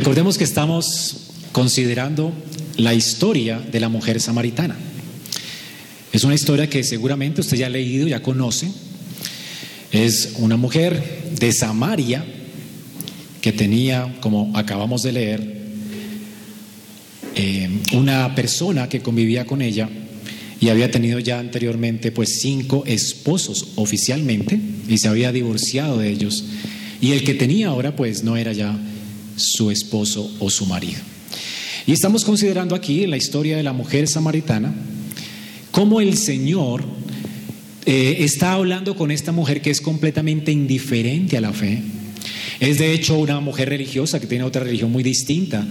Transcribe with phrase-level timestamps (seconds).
[0.00, 2.32] Recordemos que estamos considerando
[2.78, 4.74] la historia de la mujer samaritana.
[6.10, 8.72] Es una historia que seguramente usted ya ha leído, ya conoce.
[9.92, 12.24] Es una mujer de Samaria
[13.42, 15.56] que tenía, como acabamos de leer,
[17.34, 19.90] eh, una persona que convivía con ella
[20.62, 24.58] y había tenido ya anteriormente pues cinco esposos oficialmente
[24.88, 26.46] y se había divorciado de ellos
[27.02, 28.78] y el que tenía ahora pues no era ya
[29.40, 31.00] su esposo o su marido.
[31.86, 34.72] Y estamos considerando aquí la historia de la mujer samaritana
[35.70, 36.84] cómo el Señor
[37.86, 41.82] eh, está hablando con esta mujer que es completamente indiferente a la fe.
[42.60, 45.66] Es de hecho una mujer religiosa que tiene otra religión muy distinta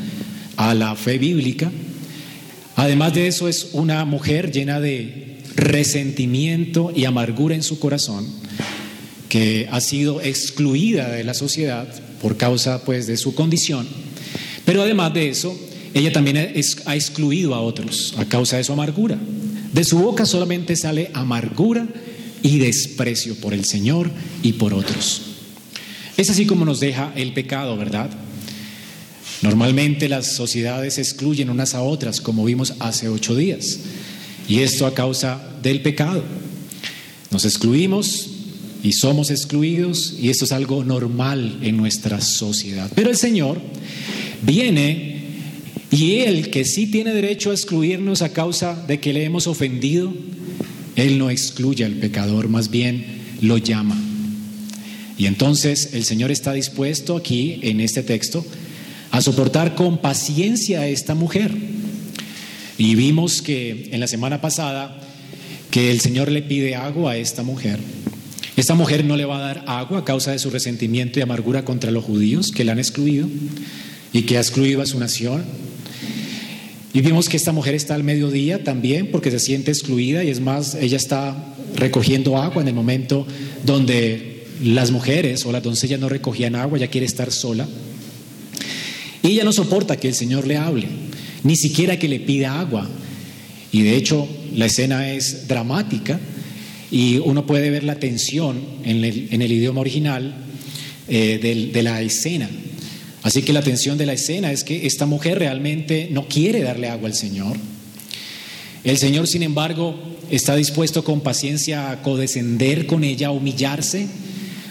[0.57, 1.71] a la fe bíblica
[2.79, 8.25] Además de eso es una mujer llena de resentimiento y amargura en su corazón,
[9.29, 11.87] que ha sido excluida de la sociedad
[12.21, 13.87] por causa pues de su condición.
[14.65, 15.57] Pero además de eso,
[15.93, 19.17] ella también ha excluido a otros a causa de su amargura.
[19.73, 21.87] De su boca solamente sale amargura
[22.41, 24.09] y desprecio por el Señor
[24.41, 25.21] y por otros.
[26.17, 28.09] Es así como nos deja el pecado, ¿verdad?
[29.41, 33.79] Normalmente las sociedades excluyen unas a otras, como vimos hace ocho días,
[34.47, 36.23] y esto a causa del pecado.
[37.31, 38.28] Nos excluimos
[38.83, 42.89] y somos excluidos, y esto es algo normal en nuestra sociedad.
[42.95, 43.61] Pero el Señor
[44.41, 45.19] viene
[45.91, 50.13] y Él, que sí tiene derecho a excluirnos a causa de que le hemos ofendido,
[50.95, 53.05] Él no excluye al pecador, más bien
[53.41, 53.97] lo llama.
[55.17, 58.45] Y entonces el Señor está dispuesto aquí, en este texto,
[59.11, 61.51] a soportar con paciencia a esta mujer.
[62.77, 65.01] Y vimos que en la semana pasada
[65.71, 67.79] que el Señor le pide agua a esta mujer.
[68.59, 71.63] Esta mujer no le va a dar agua a causa de su resentimiento y amargura
[71.63, 73.25] contra los judíos que la han excluido
[74.11, 75.45] y que ha excluido a su nación.
[76.93, 80.41] Y vimos que esta mujer está al mediodía también porque se siente excluida y es
[80.41, 83.25] más, ella está recogiendo agua en el momento
[83.63, 87.65] donde las mujeres o las doncellas no recogían agua, ella quiere estar sola.
[89.23, 90.89] Y ella no soporta que el Señor le hable,
[91.45, 92.89] ni siquiera que le pida agua.
[93.71, 96.19] Y de hecho la escena es dramática
[96.91, 100.33] y uno puede ver la tensión en el, idioma original
[101.07, 102.49] eh, de la escena.
[103.21, 106.87] Así que la tensión de la escena es que esta mujer realmente no quiere darle
[106.87, 107.57] agua al Señor.
[108.83, 109.99] El Señor, sin embargo,
[110.31, 114.07] está dispuesto con paciencia a codescender con ella, a humillarse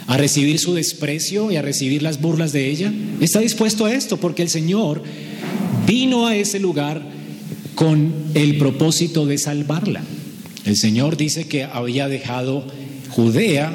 [0.09, 2.93] a recibir su desprecio y a recibir las burlas de ella?
[3.21, 5.03] Está dispuesto a esto porque el Señor
[5.87, 7.03] vino a ese lugar
[7.75, 10.03] con el propósito de salvarla.
[10.69, 12.62] El Señor dice que había dejado
[13.09, 13.75] Judea,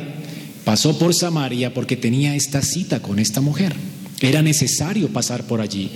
[0.64, 3.74] pasó por Samaria porque tenía esta cita con esta mujer.
[4.22, 5.90] Era necesario pasar por allí,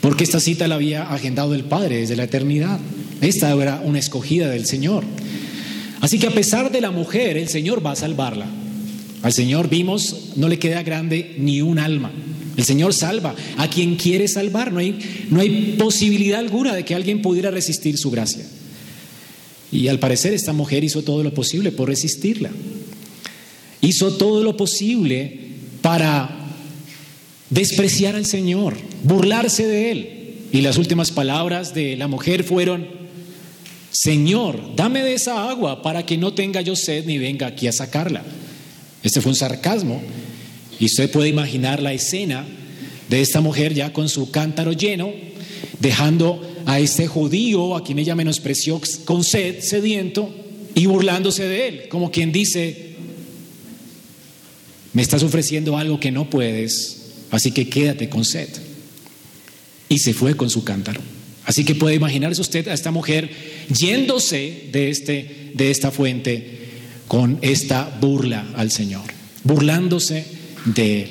[0.00, 2.78] porque esta cita la había agendado el Padre desde la eternidad.
[3.20, 5.02] Esta era una escogida del Señor.
[6.00, 8.46] Así que a pesar de la mujer, el Señor va a salvarla.
[9.24, 12.12] Al Señor vimos, no le queda grande ni un alma.
[12.56, 14.72] El Señor salva a quien quiere salvar.
[14.72, 18.44] No hay, no hay posibilidad alguna de que alguien pudiera resistir su gracia.
[19.72, 22.50] Y al parecer esta mujer hizo todo lo posible por resistirla.
[23.80, 25.40] Hizo todo lo posible
[25.82, 26.30] para
[27.50, 30.12] despreciar al Señor, burlarse de Él.
[30.52, 32.86] Y las últimas palabras de la mujer fueron,
[33.90, 37.72] Señor, dame de esa agua para que no tenga yo sed ni venga aquí a
[37.72, 38.22] sacarla.
[39.02, 40.00] Este fue un sarcasmo.
[40.78, 42.44] Y usted puede imaginar la escena
[43.08, 45.12] de esta mujer ya con su cántaro lleno,
[45.80, 50.34] dejando a este judío a quien ella menospreció con sed, sediento,
[50.74, 52.96] y burlándose de él, como quien dice,
[54.92, 58.48] me estás ofreciendo algo que no puedes, así que quédate con sed.
[59.88, 61.00] Y se fue con su cántaro.
[61.46, 63.30] Así que puede imaginarse usted a esta mujer
[63.72, 66.58] yéndose de, este, de esta fuente
[67.06, 69.04] con esta burla al Señor,
[69.44, 70.26] burlándose
[70.64, 71.10] de Él.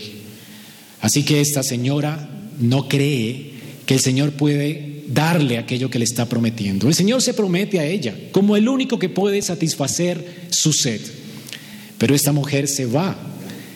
[0.99, 2.29] Así que esta señora
[2.59, 3.54] no cree
[3.85, 6.87] que el Señor puede darle aquello que le está prometiendo.
[6.87, 11.01] El Señor se promete a ella como el único que puede satisfacer su sed.
[11.97, 13.17] Pero esta mujer se va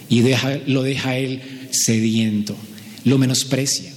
[0.09, 1.41] y deja, lo deja él
[1.71, 2.55] sediento,
[3.05, 3.93] lo menosprecia.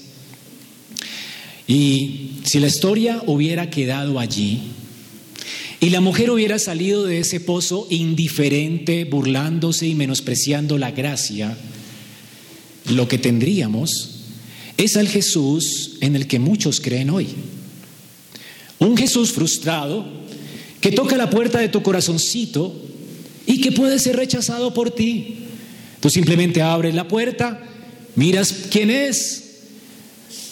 [1.67, 4.61] Y si la historia hubiera quedado allí,
[5.81, 11.57] y la mujer hubiera salido de ese pozo indiferente, burlándose y menospreciando la gracia,
[12.89, 14.12] lo que tendríamos
[14.77, 17.29] es al Jesús en el que muchos creen hoy.
[18.79, 20.05] Un Jesús frustrado
[20.81, 22.75] que toca la puerta de tu corazoncito
[23.47, 25.39] y que puede ser rechazado por ti.
[26.01, 27.63] Tú simplemente abres la puerta,
[28.17, 29.39] miras quién es,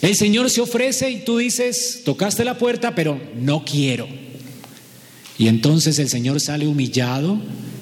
[0.00, 4.08] El Señor se ofrece y tú dices, tocaste la puerta, pero no quiero.
[5.38, 7.38] Y entonces el Señor sale humillado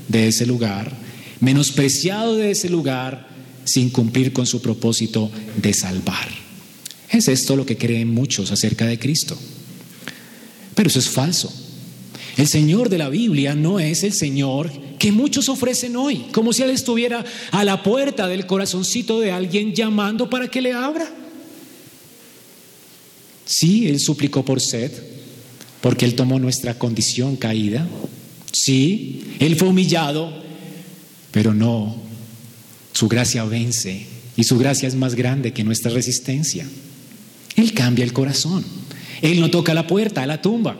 [0.09, 0.93] de ese lugar,
[1.41, 3.28] menospreciado de ese lugar,
[3.69, 6.29] sin cumplir con su propósito de salvar.
[7.11, 9.37] Es esto lo que creen muchos acerca de Cristo.
[10.75, 11.53] Pero eso es falso.
[12.37, 16.63] El Señor de la Biblia no es el Señor que muchos ofrecen hoy, como si
[16.63, 21.09] Él estuviera a la puerta del corazoncito de alguien llamando para que le abra.
[23.45, 24.93] Sí, Él suplicó por sed,
[25.81, 27.89] porque Él tomó nuestra condición caída.
[28.53, 30.33] Sí, Él fue humillado,
[31.33, 32.08] pero no,
[32.99, 34.07] su gracia vence
[34.37, 36.67] y su gracia es más grande que nuestra resistencia.
[37.55, 38.65] Él cambia el corazón.
[39.23, 40.77] Él no toca la puerta, la tumba.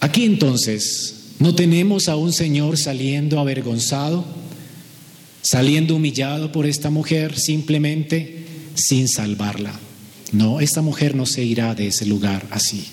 [0.00, 4.24] Aquí entonces no tenemos a un Señor saliendo avergonzado,
[5.42, 8.46] saliendo humillado por esta mujer simplemente
[8.76, 9.78] sin salvarla.
[10.32, 12.86] No, esta mujer no se irá de ese lugar así.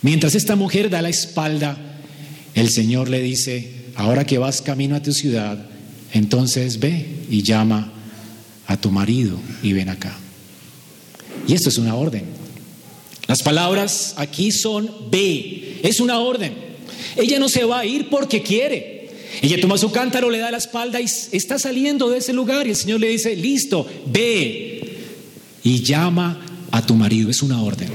[0.00, 1.76] Mientras esta mujer da la espalda,
[2.54, 5.58] el Señor le dice, ahora que vas camino a tu ciudad,
[6.12, 7.92] entonces ve y llama
[8.66, 10.16] a tu marido y ven acá.
[11.46, 12.24] Y esto es una orden.
[13.26, 16.54] Las palabras aquí son ve, es una orden.
[17.16, 19.10] Ella no se va a ir porque quiere.
[19.42, 22.70] Ella toma su cántaro, le da la espalda y está saliendo de ese lugar y
[22.70, 24.98] el Señor le dice, listo, ve
[25.62, 27.30] y llama a tu marido.
[27.30, 27.88] Es una orden.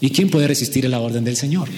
[0.00, 1.68] ¿Y quién puede resistir a la orden del Señor?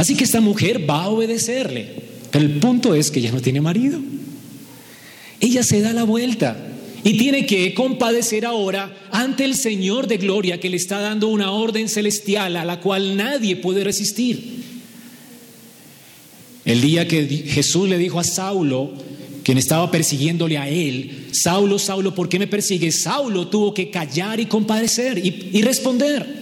[0.00, 1.86] Así que esta mujer va a obedecerle.
[2.30, 4.00] Pero el punto es que ella no tiene marido.
[5.40, 6.56] Ella se da la vuelta
[7.04, 11.50] y tiene que compadecer ahora ante el Señor de gloria que le está dando una
[11.50, 14.62] orden celestial a la cual nadie puede resistir.
[16.64, 18.92] El día que Jesús le dijo a Saulo,
[19.42, 23.02] quien estaba persiguiéndole a él, Saulo, Saulo, ¿por qué me persigues?
[23.02, 26.39] Saulo tuvo que callar y compadecer y, y responder.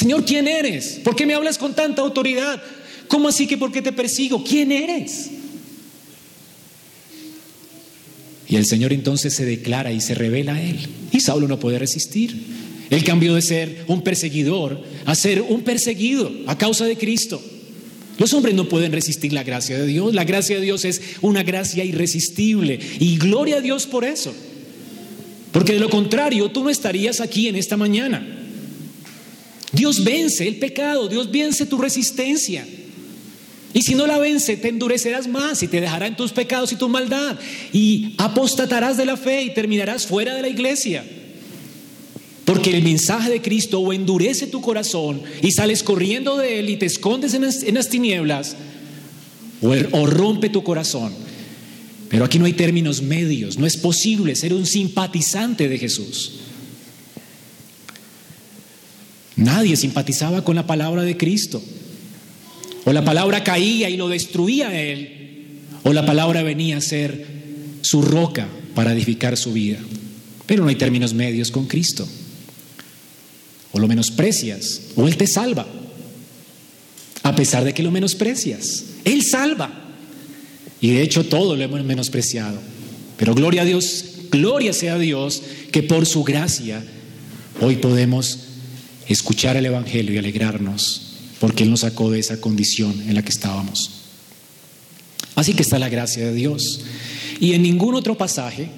[0.00, 0.98] Señor, ¿quién eres?
[1.04, 2.62] ¿Por qué me hablas con tanta autoridad?
[3.06, 4.42] ¿Cómo así que por qué te persigo?
[4.42, 5.28] ¿Quién eres?
[8.48, 10.78] Y el Señor entonces se declara y se revela a él.
[11.12, 12.34] Y Saulo no puede resistir.
[12.88, 17.38] Él cambió de ser un perseguidor a ser un perseguido a causa de Cristo.
[18.16, 20.14] Los hombres no pueden resistir la gracia de Dios.
[20.14, 22.80] La gracia de Dios es una gracia irresistible.
[23.00, 24.32] Y gloria a Dios por eso.
[25.52, 28.38] Porque de lo contrario, tú no estarías aquí en esta mañana.
[29.72, 32.66] Dios vence el pecado, Dios vence tu resistencia.
[33.72, 36.76] Y si no la vence, te endurecerás más y te dejará en tus pecados y
[36.76, 37.38] tu maldad.
[37.72, 41.04] Y apostatarás de la fe y terminarás fuera de la iglesia.
[42.44, 46.76] Porque el mensaje de Cristo o endurece tu corazón y sales corriendo de él y
[46.76, 48.56] te escondes en las, tinieblas,
[49.62, 51.14] o, o rompe tu corazón.
[52.08, 56.40] Pero aquí no hay términos medios, no es posible ser un simpatizante de Jesús.
[59.40, 61.62] Nadie simpatizaba con la palabra de Cristo.
[62.84, 67.26] O la palabra caía y lo destruía a él, o la palabra venía a ser
[67.82, 69.78] su roca para edificar su vida.
[70.46, 72.06] Pero no hay términos medios con Cristo.
[73.72, 75.66] O lo menosprecias, o Él te salva.
[77.22, 79.70] A pesar de que lo menosprecias, Él salva.
[80.80, 82.60] Y de hecho todo lo hemos menospreciado.
[83.16, 86.82] Pero gloria a Dios, gloria sea a Dios, que por su gracia
[87.60, 88.49] hoy podemos
[89.08, 93.30] escuchar el Evangelio y alegrarnos porque Él nos sacó de esa condición en la que
[93.30, 93.90] estábamos.
[95.34, 96.82] Así que está la gracia de Dios.
[97.40, 98.68] Y en ningún otro pasaje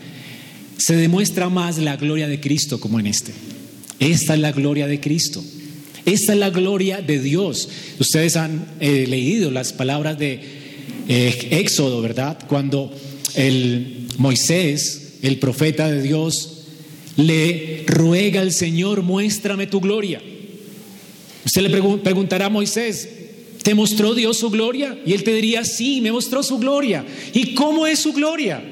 [0.79, 3.33] se demuestra más la gloria de Cristo como en este.
[3.99, 5.43] Esta es la gloria de Cristo.
[6.05, 7.69] Esta es la gloria de Dios.
[7.99, 10.41] Ustedes han eh, leído las palabras de
[11.09, 12.38] eh, Éxodo, ¿verdad?
[12.49, 12.93] Cuando
[13.35, 16.51] el Moisés, el profeta de Dios,
[17.16, 20.21] le ruega al Señor, muéstrame tu gloria.
[21.45, 23.09] Usted le preguntará a Moisés,
[23.62, 24.99] ¿te mostró Dios su gloria?
[25.04, 27.04] Y él te diría, sí, me mostró su gloria.
[27.33, 28.62] ¿Y cómo es su gloria?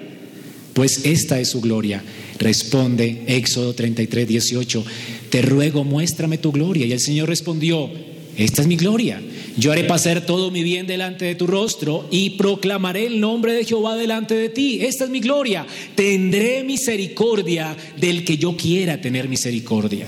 [0.72, 2.02] Pues esta es su gloria.
[2.38, 4.84] Responde Éxodo 33, 18,
[5.28, 6.86] te ruego, muéstrame tu gloria.
[6.86, 7.90] Y el Señor respondió,
[8.36, 9.20] esta es mi gloria.
[9.56, 13.64] Yo haré pasar todo mi bien delante de tu rostro y proclamaré el nombre de
[13.64, 14.80] Jehová delante de ti.
[14.82, 15.66] Esta es mi gloria.
[15.94, 20.06] Tendré misericordia del que yo quiera tener misericordia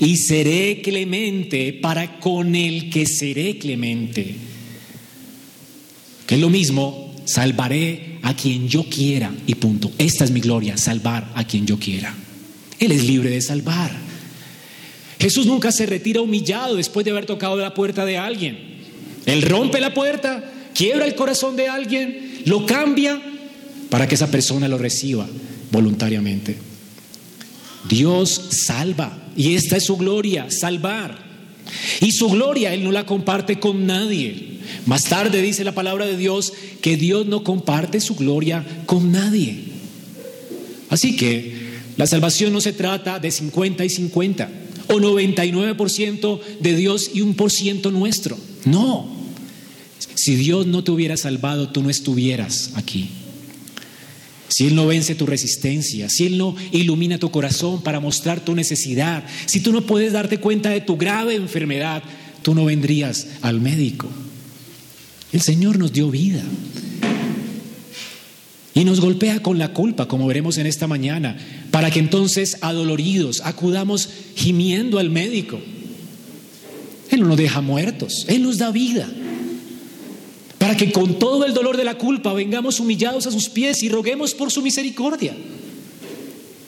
[0.00, 4.34] y seré clemente para con el que seré clemente.
[6.26, 9.90] Que es lo mismo, salvaré a quien yo quiera y punto.
[9.98, 12.14] Esta es mi gloria, salvar a quien yo quiera.
[12.78, 14.07] Él es libre de salvar.
[15.18, 18.58] Jesús nunca se retira humillado después de haber tocado la puerta de alguien.
[19.26, 20.44] Él rompe la puerta,
[20.74, 23.20] quiebra el corazón de alguien, lo cambia
[23.90, 25.26] para que esa persona lo reciba
[25.72, 26.56] voluntariamente.
[27.88, 31.26] Dios salva y esta es su gloria, salvar.
[32.00, 34.58] Y su gloria Él no la comparte con nadie.
[34.86, 39.64] Más tarde dice la palabra de Dios que Dios no comparte su gloria con nadie.
[40.90, 41.54] Así que
[41.96, 44.48] la salvación no se trata de 50 y 50
[44.88, 48.36] o 99% de Dios y un por ciento nuestro.
[48.64, 49.08] No.
[50.14, 53.08] Si Dios no te hubiera salvado, tú no estuvieras aquí.
[54.48, 58.54] Si Él no vence tu resistencia, si Él no ilumina tu corazón para mostrar tu
[58.54, 62.02] necesidad, si tú no puedes darte cuenta de tu grave enfermedad,
[62.42, 64.08] tú no vendrías al médico.
[65.32, 66.42] El Señor nos dio vida.
[68.78, 71.36] Y nos golpea con la culpa, como veremos en esta mañana,
[71.72, 75.58] para que entonces, adoloridos, acudamos gimiendo al médico.
[77.10, 79.10] Él no nos deja muertos, Él nos da vida
[80.58, 83.88] para que con todo el dolor de la culpa vengamos humillados a sus pies y
[83.88, 85.34] roguemos por su misericordia.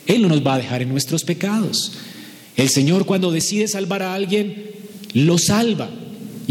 [0.07, 1.93] Él no nos va a dejar en nuestros pecados.
[2.57, 4.73] El Señor cuando decide salvar a alguien,
[5.13, 5.91] lo salva.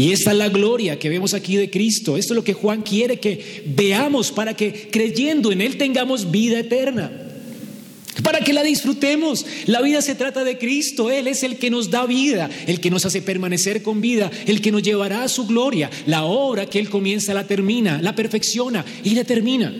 [0.00, 2.16] Y esta es la gloria que vemos aquí de Cristo.
[2.16, 6.58] Esto es lo que Juan quiere que veamos para que creyendo en Él tengamos vida
[6.58, 7.12] eterna
[8.22, 9.44] para que la disfrutemos.
[9.66, 12.90] La vida se trata de Cristo, Él es el que nos da vida, el que
[12.90, 15.90] nos hace permanecer con vida, el que nos llevará a su gloria.
[16.06, 19.70] La obra que Él comienza la termina, la perfecciona y la termina.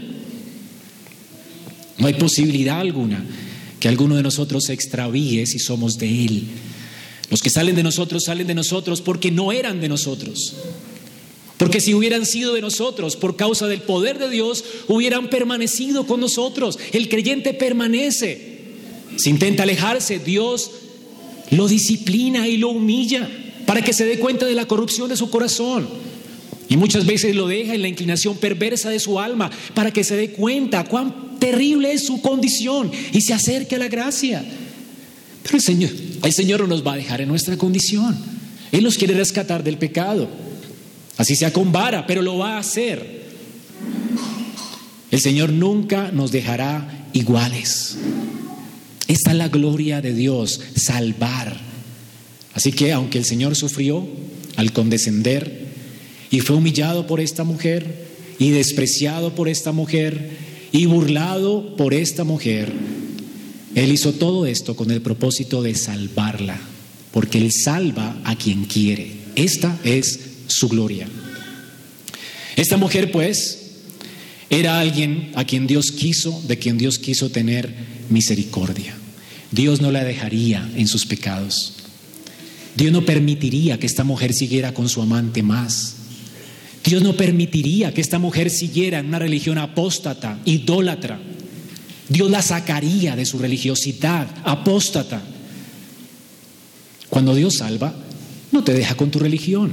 [1.96, 3.24] No hay posibilidad alguna
[3.80, 6.44] que alguno de nosotros se extravíe si somos de Él.
[7.30, 10.54] Los que salen de nosotros salen de nosotros porque no eran de nosotros.
[11.56, 16.18] Porque si hubieran sido de nosotros por causa del poder de Dios, hubieran permanecido con
[16.20, 16.78] nosotros.
[16.92, 18.58] El creyente permanece.
[19.16, 20.70] Si intenta alejarse, Dios
[21.50, 23.28] lo disciplina y lo humilla
[23.66, 25.88] para que se dé cuenta de la corrupción de su corazón.
[26.68, 30.16] Y muchas veces lo deja en la inclinación perversa de su alma para que se
[30.16, 34.44] dé cuenta cuán terrible es su condición y se acerque a la gracia.
[35.42, 35.90] Pero el Señor,
[36.22, 38.16] el Señor no nos va a dejar en nuestra condición.
[38.72, 40.28] Él nos quiere rescatar del pecado.
[41.16, 43.20] Así sea con vara, pero lo va a hacer.
[45.10, 47.96] El Señor nunca nos dejará iguales.
[49.08, 51.58] Esta es la gloria de Dios, salvar.
[52.54, 54.06] Así que aunque el Señor sufrió
[54.56, 55.66] al condescender
[56.30, 60.30] y fue humillado por esta mujer y despreciado por esta mujer
[60.72, 62.72] y burlado por esta mujer,
[63.74, 66.58] Él hizo todo esto con el propósito de salvarla,
[67.12, 69.12] porque Él salva a quien quiere.
[69.36, 71.08] Esta es su gloria.
[72.56, 73.58] Esta mujer, pues,
[74.50, 77.72] era alguien a quien Dios quiso, de quien Dios quiso tener
[78.10, 78.94] misericordia.
[79.52, 81.74] Dios no la dejaría en sus pecados.
[82.76, 85.96] Dios no permitiría que esta mujer siguiera con su amante más.
[86.84, 91.20] Dios no permitiría que esta mujer siguiera en una religión apóstata, idólatra.
[92.10, 95.22] Dios la sacaría de su religiosidad apóstata.
[97.08, 97.94] Cuando Dios salva,
[98.50, 99.72] no te deja con tu religión.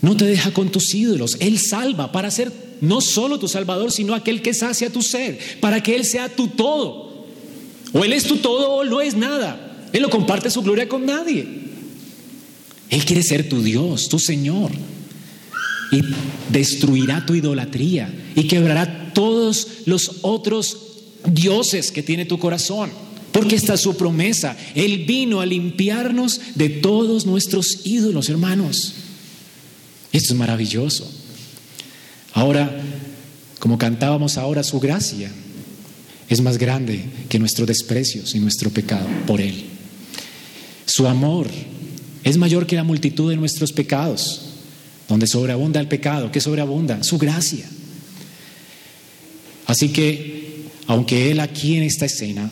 [0.00, 1.36] No te deja con tus ídolos.
[1.40, 5.82] Él salva para ser no solo tu salvador, sino aquel que sacia tu ser, para
[5.82, 7.26] que Él sea tu todo.
[7.92, 9.88] O Él es tu todo o no es nada.
[9.92, 11.46] Él no comparte su gloria con nadie.
[12.88, 14.70] Él quiere ser tu Dios, tu Señor.
[15.92, 16.00] Y
[16.48, 20.91] destruirá tu idolatría y quebrará todos los otros
[21.26, 22.90] dioses que tiene tu corazón.
[23.32, 24.56] Porque esta es su promesa.
[24.74, 28.94] Él vino a limpiarnos de todos nuestros ídolos, hermanos.
[30.12, 31.10] Esto es maravilloso.
[32.34, 32.82] Ahora,
[33.58, 35.30] como cantábamos ahora, su gracia
[36.28, 39.64] es más grande que nuestros desprecios y nuestro pecado por Él.
[40.84, 41.48] Su amor
[42.24, 44.42] es mayor que la multitud de nuestros pecados.
[45.08, 47.02] Donde sobreabunda el pecado, ¿qué sobreabunda?
[47.02, 47.66] Su gracia.
[49.66, 50.31] Así que,
[50.86, 52.50] aunque Él aquí en esta escena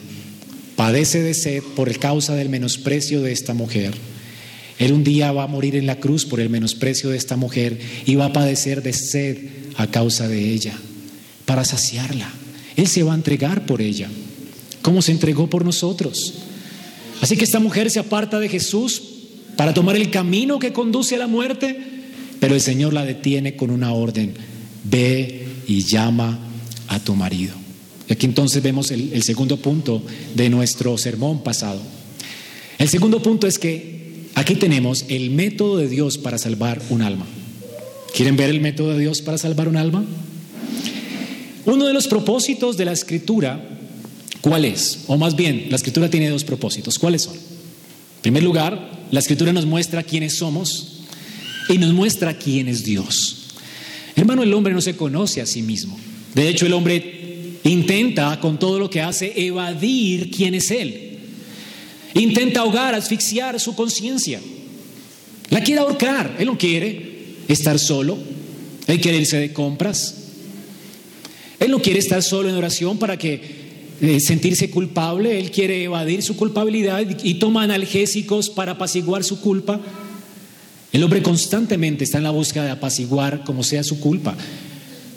[0.77, 3.95] padece de sed por causa del menosprecio de esta mujer,
[4.81, 7.79] él un día va a morir en la cruz por el menosprecio de esta mujer
[8.07, 9.37] y va a padecer de sed
[9.77, 10.73] a causa de ella,
[11.45, 12.33] para saciarla.
[12.77, 14.09] Él se va a entregar por ella,
[14.81, 16.33] como se entregó por nosotros.
[17.21, 19.03] Así que esta mujer se aparta de Jesús
[19.55, 21.79] para tomar el camino que conduce a la muerte,
[22.41, 24.33] pero el Señor la detiene con una orden,
[24.85, 26.39] ve y llama
[26.89, 27.60] a tu marido.
[28.11, 30.03] Y aquí entonces vemos el, el segundo punto
[30.35, 31.81] de nuestro sermón pasado.
[32.79, 34.01] El segundo punto es que
[34.35, 37.27] Aquí tenemos el método de Dios para salvar un alma.
[38.15, 40.05] ¿Quieren ver el método de Dios para salvar un alma?
[41.67, 43.63] Uno de los propósitos de la escritura,
[44.41, 45.01] ¿cuál es?
[45.09, 46.99] O más bien, la escritura tiene dos propósitos.
[46.99, 47.35] ¿Cuáles son?
[47.35, 51.03] En primer lugar, la escritura nos muestra quiénes somos
[51.69, 53.49] y nos muestra quién es Dios.
[54.17, 55.99] Hermano, el hombre no se conoce a sí mismo.
[56.35, 57.30] De hecho, el hombre
[57.65, 61.19] intenta con todo lo que hace evadir quién es Él.
[62.15, 64.41] Intenta ahogar, asfixiar su conciencia.
[65.51, 66.37] La quiere ahorcar.
[66.39, 68.19] Él no quiere estar solo.
[68.87, 70.17] Él quiere irse de compras.
[71.59, 73.61] Él no quiere estar solo en oración para que
[74.01, 79.79] eh, sentirse culpable, él quiere evadir su culpabilidad y toma analgésicos para apaciguar su culpa.
[80.91, 84.35] El hombre constantemente está en la búsqueda de apaciguar como sea su culpa,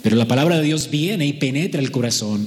[0.04, 2.46] pero la palabra de Dios viene y penetra el corazón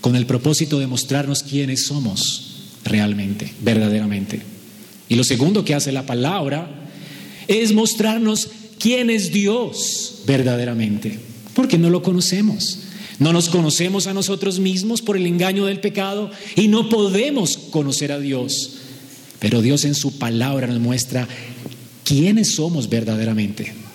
[0.00, 4.40] con el propósito de mostrarnos quiénes somos realmente, verdaderamente.
[5.06, 6.70] Y lo segundo que hace la palabra
[7.48, 8.48] es mostrarnos
[8.78, 11.18] quién es Dios verdaderamente,
[11.52, 12.78] porque no lo conocemos.
[13.18, 18.10] No nos conocemos a nosotros mismos por el engaño del pecado y no podemos conocer
[18.10, 18.70] a Dios.
[19.38, 21.28] Pero Dios en su palabra nos muestra
[22.04, 23.85] quiénes somos verdaderamente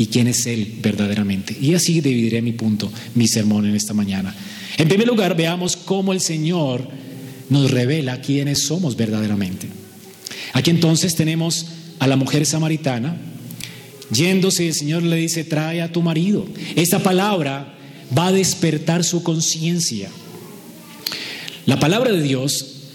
[0.00, 1.54] y quién es Él verdaderamente.
[1.60, 4.34] Y así dividiré mi punto, mi sermón en esta mañana.
[4.78, 6.88] En primer lugar, veamos cómo el Señor
[7.50, 9.68] nos revela quiénes somos verdaderamente.
[10.54, 11.66] Aquí entonces tenemos
[11.98, 13.14] a la mujer samaritana
[14.10, 16.48] yéndose, el Señor le dice, trae a tu marido.
[16.76, 17.76] Esta palabra
[18.16, 20.08] va a despertar su conciencia.
[21.66, 22.86] La palabra de Dios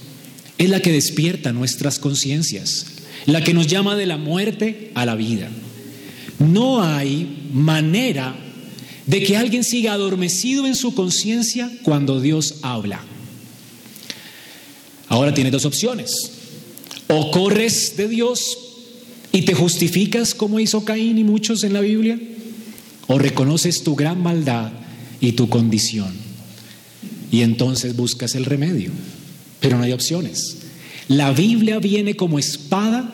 [0.58, 2.88] es la que despierta nuestras conciencias,
[3.28, 5.52] la que nos llama de la muerte a la vida.
[6.40, 8.36] No hay manera
[9.06, 13.02] de que alguien siga adormecido en su conciencia cuando Dios habla.
[15.08, 16.32] Ahora tiene dos opciones.
[17.08, 18.58] O corres de Dios
[19.32, 22.20] y te justificas como hizo Caín y muchos en la Biblia,
[23.08, 24.72] o reconoces tu gran maldad
[25.20, 26.14] y tu condición.
[27.32, 28.92] Y entonces buscas el remedio,
[29.60, 30.58] pero no hay opciones.
[31.10, 33.12] La Biblia viene como espada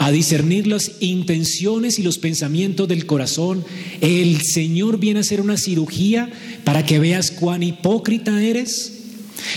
[0.00, 3.62] a discernir las intenciones y los pensamientos del corazón.
[4.00, 6.30] El Señor viene a hacer una cirugía
[6.64, 8.94] para que veas cuán hipócrita eres,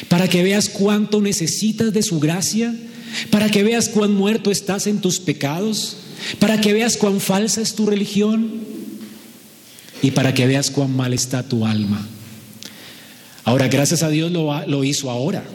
[0.09, 2.75] para que veas cuánto necesitas de su gracia,
[3.29, 5.95] para que veas cuán muerto estás en tus pecados,
[6.39, 8.51] para que veas cuán falsa es tu religión
[10.01, 12.05] y para que veas cuán mal está tu alma.
[13.45, 15.45] Ahora, gracias a Dios lo, lo hizo ahora.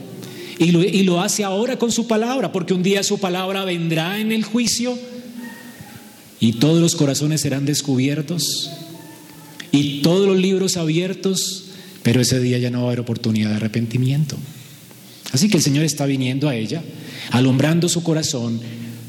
[0.58, 4.44] Y lo, hace ahora con su palabra, porque un día su palabra vendrá en el
[4.44, 4.98] juicio
[6.40, 8.70] y todos los corazones serán descubiertos
[9.70, 11.66] y todos los libros abiertos,
[12.02, 14.36] pero ese día ya no va a haber oportunidad de arrepentimiento.
[15.32, 16.82] Así que el Señor está viniendo a ella,
[17.30, 18.60] alumbrando su corazón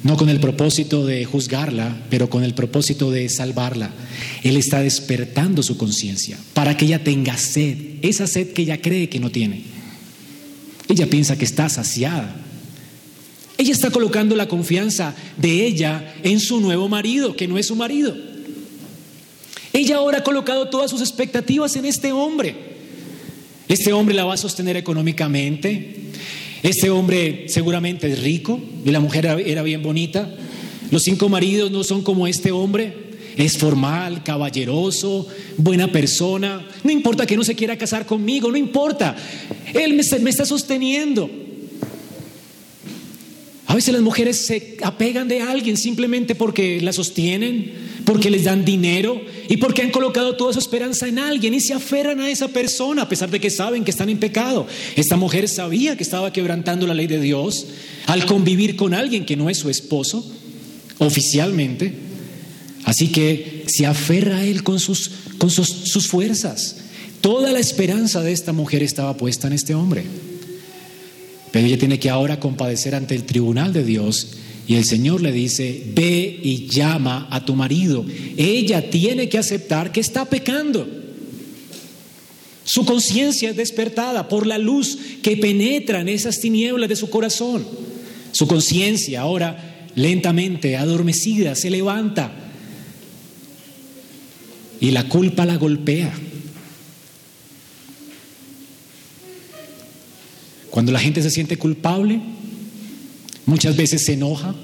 [0.03, 3.91] no con el propósito de juzgarla, pero con el propósito de salvarla.
[4.43, 9.09] Él está despertando su conciencia para que ella tenga sed, esa sed que ella cree
[9.09, 9.78] que no tiene.
[10.89, 12.35] Ella piensa que está saciada.
[13.57, 17.75] Ella está colocando la confianza de ella en su nuevo marido, que no es su
[17.75, 18.15] marido.
[19.71, 22.55] Ella ahora ha colocado todas sus expectativas en este hombre.
[23.67, 25.95] Este hombre la va a sostener económicamente,
[26.63, 30.33] este hombre seguramente es rico y la mujer era bien bonita.
[30.89, 33.08] Los cinco maridos no son como este hombre.
[33.39, 35.25] Es formal, caballeroso,
[35.55, 36.67] buena persona.
[36.83, 39.15] No importa que no se quiera casar conmigo, no importa.
[39.73, 41.29] Él me, está sosteniendo.
[43.65, 47.71] A veces las mujeres se apegan de alguien simplemente porque la sostienen,
[48.03, 51.73] porque les dan dinero y porque han colocado toda su esperanza en alguien y se
[51.73, 54.67] aferran a esa persona a pesar de que saben que están en pecado.
[54.97, 57.67] Esta mujer sabía que estaba quebrantando la ley de Dios
[58.05, 60.29] al convivir con alguien que no es su esposo
[60.97, 62.08] oficialmente.
[62.85, 66.77] Así que se aferra a él con sus, con sus, sus fuerzas.
[67.21, 70.03] Toda la esperanza de esta mujer estaba puesta en este hombre.
[71.51, 74.27] Pero ella tiene que ahora compadecer ante el tribunal de Dios
[74.69, 78.05] y el Señor le dice, ve y llama a tu marido.
[78.37, 80.87] Ella tiene que aceptar que está pecando.
[82.65, 87.65] Su conciencia es despertada por la luz que penetra en esas tinieblas de su corazón.
[88.31, 92.31] Su conciencia ahora lentamente, adormecida, se levanta
[94.79, 96.13] y la culpa la golpea.
[100.69, 102.21] Cuando la gente se siente culpable,
[103.45, 104.55] muchas veces se enoja.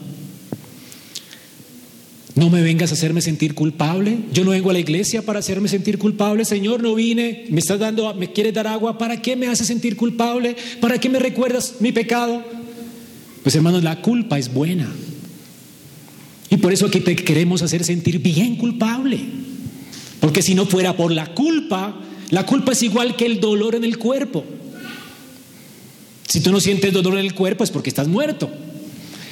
[2.35, 4.19] No me vengas a hacerme sentir culpable.
[4.33, 6.45] Yo no vengo a la iglesia para hacerme sentir culpable.
[6.45, 8.97] Señor, no vine, me estás dando, me quieres dar agua.
[8.97, 10.55] ¿Para qué me haces sentir culpable?
[10.81, 12.43] ¿Para qué me recuerdas mi pecado?
[13.41, 14.91] Pues hermanos, la culpa es buena.
[16.49, 19.44] Y por eso aquí te queremos hacer sentir bien culpable.
[20.25, 23.83] Porque si no fuera por la culpa, la culpa es igual que el dolor en
[23.83, 24.43] el cuerpo.
[26.27, 28.49] Si tú no sientes dolor en el cuerpo es porque estás muerto.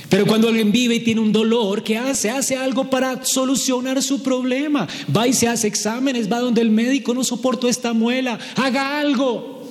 [0.07, 2.29] Pero cuando alguien vive y tiene un dolor, ¿qué hace?
[2.29, 4.87] Hace algo para solucionar su problema.
[5.17, 9.67] Va y se hace exámenes, va donde el médico no soportó esta muela, haga algo.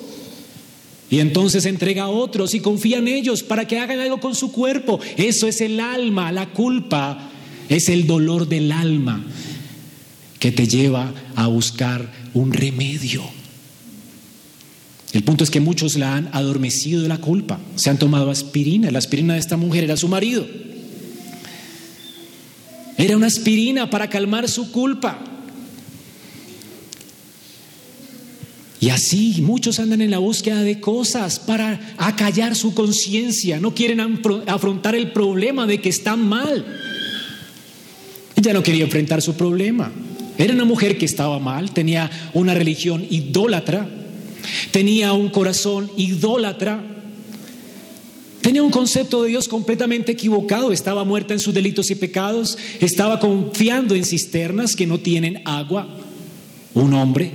[1.09, 4.51] Y entonces entrega a otros y confía en ellos para que hagan algo con su
[4.51, 4.99] cuerpo.
[5.17, 7.31] Eso es el alma, la culpa
[7.69, 9.25] es el dolor del alma
[10.43, 13.23] que te lleva a buscar un remedio.
[15.13, 18.91] El punto es que muchos la han adormecido de la culpa, se han tomado aspirina.
[18.91, 20.45] La aspirina de esta mujer era su marido.
[22.99, 25.21] Era una aspirina para calmar su culpa.
[28.81, 34.01] Y así muchos andan en la búsqueda de cosas para acallar su conciencia, no quieren
[34.49, 36.67] afrontar el problema de que están mal.
[38.35, 39.93] Ella no quería enfrentar su problema.
[40.43, 43.89] Era una mujer que estaba mal, tenía una religión idólatra,
[44.73, 46.83] tenía un corazón idólatra,
[48.41, 53.21] tenía un concepto de Dios completamente equivocado, estaba muerta en sus delitos y pecados, estaba
[53.21, 55.87] confiando en cisternas que no tienen agua.
[56.75, 57.31] Un hombre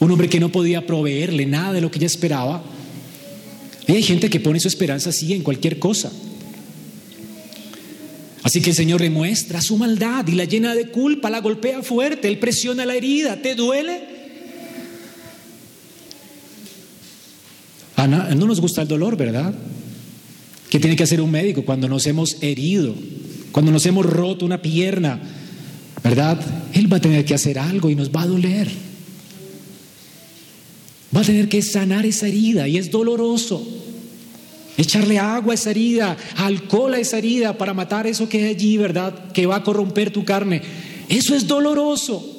[0.00, 2.62] un hombre que no podía proveerle nada de lo que ella esperaba.
[3.86, 6.12] Y hay gente que pone su esperanza así en cualquier cosa.
[8.44, 11.82] Así que el Señor le muestra su maldad y la llena de culpa, la golpea
[11.82, 13.40] fuerte, Él presiona la herida.
[13.40, 14.02] ¿Te duele?
[17.96, 19.54] Ana, no nos gusta el dolor, ¿verdad?
[20.68, 22.94] ¿Qué tiene que hacer un médico cuando nos hemos herido?
[23.50, 25.22] Cuando nos hemos roto una pierna,
[26.02, 26.38] ¿verdad?
[26.74, 28.68] Él va a tener que hacer algo y nos va a doler.
[31.16, 33.66] Va a tener que sanar esa herida y es doloroso.
[34.76, 38.76] Echarle agua a esa herida, alcohol a esa herida para matar eso que hay allí,
[38.76, 39.32] ¿verdad?
[39.32, 40.62] Que va a corromper tu carne.
[41.08, 42.30] Eso es doloroso.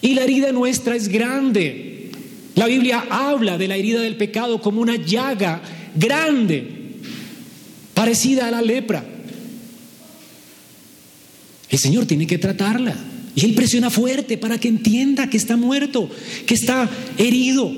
[0.00, 2.10] Y la herida nuestra es grande.
[2.54, 5.60] La Biblia habla de la herida del pecado como una llaga
[5.94, 6.66] grande,
[7.94, 9.04] parecida a la lepra.
[11.68, 12.94] El Señor tiene que tratarla.
[13.34, 16.10] Y Él presiona fuerte para que entienda que está muerto,
[16.46, 17.72] que está herido.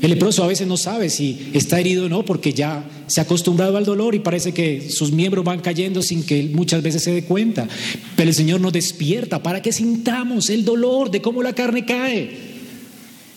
[0.00, 3.24] El leproso a veces no sabe si está herido o no porque ya se ha
[3.24, 7.12] acostumbrado al dolor y parece que sus miembros van cayendo sin que muchas veces se
[7.12, 7.66] dé cuenta.
[8.14, 12.30] Pero el Señor nos despierta para que sintamos el dolor de cómo la carne cae.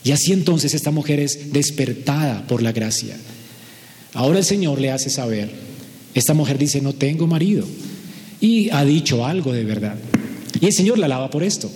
[0.03, 3.15] Y así entonces esta mujer es despertada por la gracia.
[4.13, 5.49] Ahora el Señor le hace saber,
[6.13, 7.65] esta mujer dice, no tengo marido.
[8.39, 9.95] Y ha dicho algo de verdad.
[10.59, 11.71] Y el Señor la alaba por esto.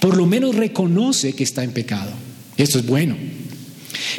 [0.00, 2.10] Por lo menos reconoce que está en pecado.
[2.56, 3.16] Esto es bueno.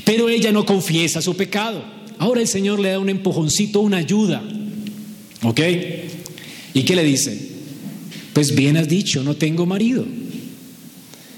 [0.04, 1.84] Pero ella no confiesa su pecado.
[2.18, 4.44] Ahora el Señor le da un empujoncito, una ayuda.
[5.44, 5.62] ¿Ok?
[6.74, 7.56] ¿Y qué le dice?
[8.34, 10.06] Pues bien has dicho, no tengo marido.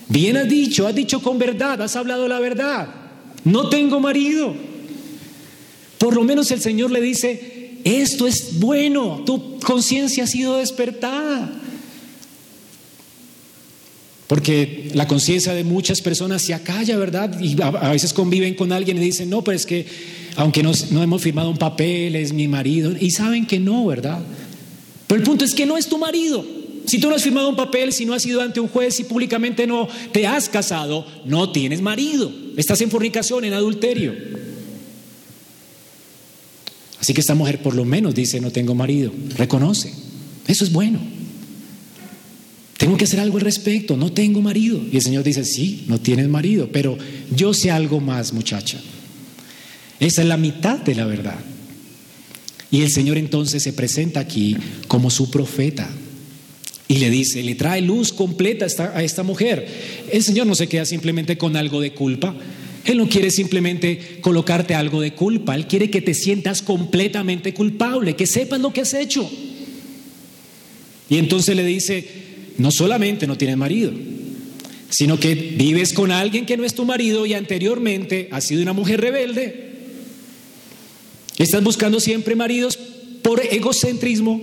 [0.10, 2.88] Bien has dicho, has dicho con verdad, has hablado la verdad.
[3.44, 4.56] No tengo marido.
[5.98, 11.62] Por lo menos el Señor le dice, esto es bueno, tu conciencia ha sido despertada.
[14.28, 17.40] Porque la conciencia de muchas personas se acalla, ¿verdad?
[17.40, 19.86] Y a, veces conviven con alguien y dicen, no, pero es que
[20.36, 22.94] aunque no, hemos firmado un papel, es mi marido.
[23.00, 24.20] Y saben que no, ¿verdad?
[25.08, 26.46] Pero el punto es que no es tu marido.
[26.86, 29.06] Si tú no has firmado un papel, si no has ido ante un juez y
[29.06, 32.32] públicamente no te has casado, no tienes marido.
[32.58, 34.14] Estás en fornicación, en adulterio.
[37.00, 39.12] Así que esta mujer por lo menos dice, no tengo marido.
[39.38, 39.94] Reconoce.
[40.48, 41.00] Eso es bueno.
[42.78, 44.80] Tengo que hacer algo al respecto, no tengo marido.
[44.92, 46.98] Y el Señor dice, sí, no tienes marido, pero
[47.36, 48.80] yo sé algo más, muchacha.
[50.00, 51.40] Esa es la mitad de la verdad.
[52.70, 54.56] Y el Señor entonces se presenta aquí
[54.88, 55.90] como su profeta.
[56.88, 59.68] Y le dice, le trae luz completa a esta, mujer.
[60.12, 62.36] El Señor no se queda simplemente con algo de culpa.
[62.86, 65.56] Él no quiere simplemente colocarte algo de culpa.
[65.56, 69.30] Él quiere que te sientas completamente culpable, que sepas lo que has hecho.
[71.10, 72.08] Y entonces le dice,
[72.58, 73.92] no solamente no tienes marido,
[74.90, 78.74] sino que vives con alguien que no es tu marido y anteriormente has sido una
[78.74, 79.68] mujer rebelde.
[81.38, 82.78] Estás buscando siempre maridos
[83.22, 84.42] por egocentrismo.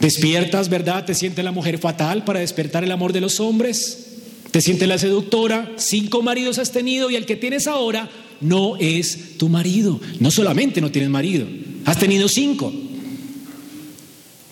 [0.00, 1.04] Despiertas, ¿verdad?
[1.04, 4.06] Te sientes la mujer fatal para despertar el amor de los hombres.
[4.50, 5.72] Te sientes la seductora.
[5.76, 8.08] Cinco maridos has tenido y el que tienes ahora
[8.40, 10.00] no es tu marido.
[10.20, 11.46] No solamente no tienes marido,
[11.84, 12.72] has tenido cinco.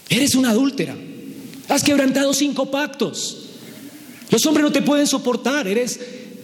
[0.09, 0.97] Eres una adúltera.
[1.69, 3.39] Has quebrantado cinco pactos.
[4.31, 6.01] Los hombres no te pueden soportar, eres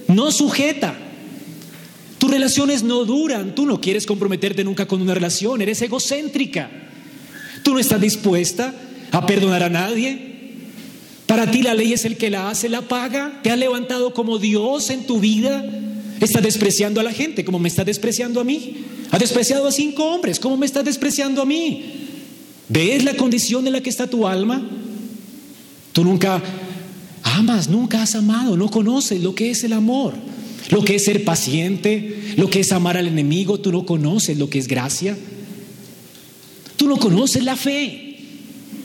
[0.08, 0.96] no sujeta.
[2.18, 6.70] Tus relaciones no duran, tú no quieres comprometerte nunca con una relación, eres egocéntrica.
[7.62, 8.74] Tú no estás dispuesta
[9.10, 10.30] a perdonar a nadie.
[11.26, 13.40] Para ti la ley es el que la hace, la paga.
[13.42, 15.64] Te ha levantado como Dios en tu vida.
[16.20, 18.84] Estás despreciando a la gente como me estás despreciando a mí.
[19.10, 22.08] Has despreciado a cinco hombres como me estás despreciando a mí.
[22.68, 24.62] ¿Ves la condición en la que está tu alma?
[25.92, 26.42] Tú nunca
[27.22, 30.14] amas, nunca has amado, no conoces lo que es el amor.
[30.70, 34.48] Lo que es ser paciente, lo que es amar al enemigo, tú no conoces lo
[34.48, 35.16] que es gracia.
[36.76, 38.18] Tú no conoces la fe.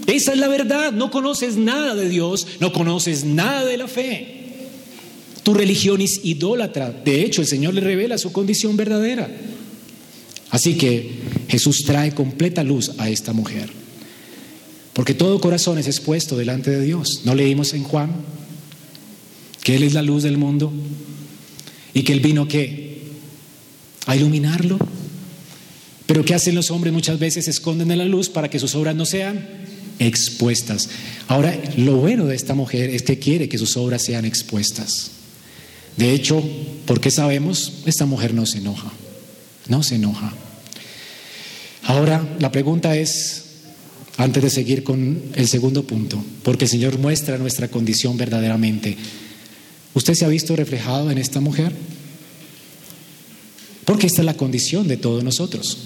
[0.07, 4.35] Esa es la verdad, no conoces nada de Dios, no conoces nada de la fe.
[5.43, 6.91] Tu religión es idólatra.
[6.91, 9.29] De hecho, el Señor le revela su condición verdadera.
[10.49, 11.11] Así que
[11.47, 13.69] Jesús trae completa luz a esta mujer.
[14.95, 17.23] Porque todo corazón es expuesto delante de Dios.
[17.25, 18.13] ¿No leímos en Juan
[19.61, 20.71] que Él es la luz del mundo?
[21.93, 23.01] Y que Él vino qué?
[24.05, 24.79] A iluminarlo.
[26.05, 26.93] Pero ¿qué hacen los hombres?
[26.93, 29.45] Muchas veces esconden en la luz para que sus obras no sean
[29.99, 30.87] expuestas.
[31.27, 35.11] Ahora, lo bueno de esta mujer es que quiere que sus obras sean expuestas.
[35.97, 36.41] De hecho,
[36.85, 37.81] ¿por qué sabemos?
[37.85, 38.93] Esta mujer no se enoja.
[39.67, 40.31] No se enoja.
[41.83, 43.44] Ahora, la pregunta es,
[44.17, 48.95] antes de seguir con el segundo punto, porque el Señor muestra nuestra condición verdaderamente.
[49.93, 51.73] ¿Usted se ha visto reflejado en esta mujer?
[53.85, 55.77] Porque esta es la condición de todos nosotros.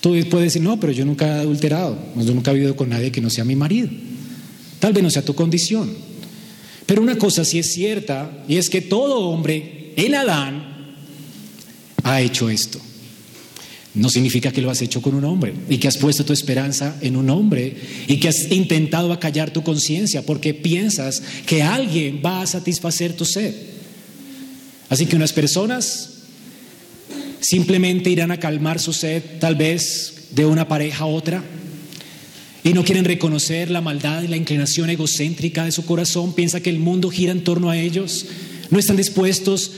[0.00, 3.10] Tú puedes decir, no, pero yo nunca he adulterado, yo nunca he vivido con nadie
[3.10, 3.88] que no sea mi marido.
[4.78, 5.90] Tal vez no sea tu condición.
[6.86, 10.94] Pero una cosa sí es cierta, y es que todo hombre en Adán
[12.04, 12.80] ha hecho esto.
[13.96, 16.98] No significa que lo has hecho con un hombre y que has puesto tu esperanza
[17.00, 17.74] en un hombre
[18.06, 23.24] y que has intentado acallar tu conciencia porque piensas que alguien va a satisfacer tu
[23.24, 23.54] sed.
[24.90, 26.10] Así que unas personas
[27.40, 31.42] simplemente irán a calmar su sed tal vez de una pareja a otra
[32.64, 36.68] y no quieren reconocer la maldad y la inclinación egocéntrica de su corazón, piensa que
[36.68, 38.26] el mundo gira en torno a ellos,
[38.70, 39.70] no están dispuestos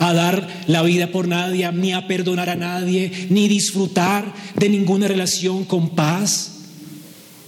[0.00, 5.06] a dar la vida por nadie, ni a perdonar a nadie, ni disfrutar de ninguna
[5.06, 6.52] relación con paz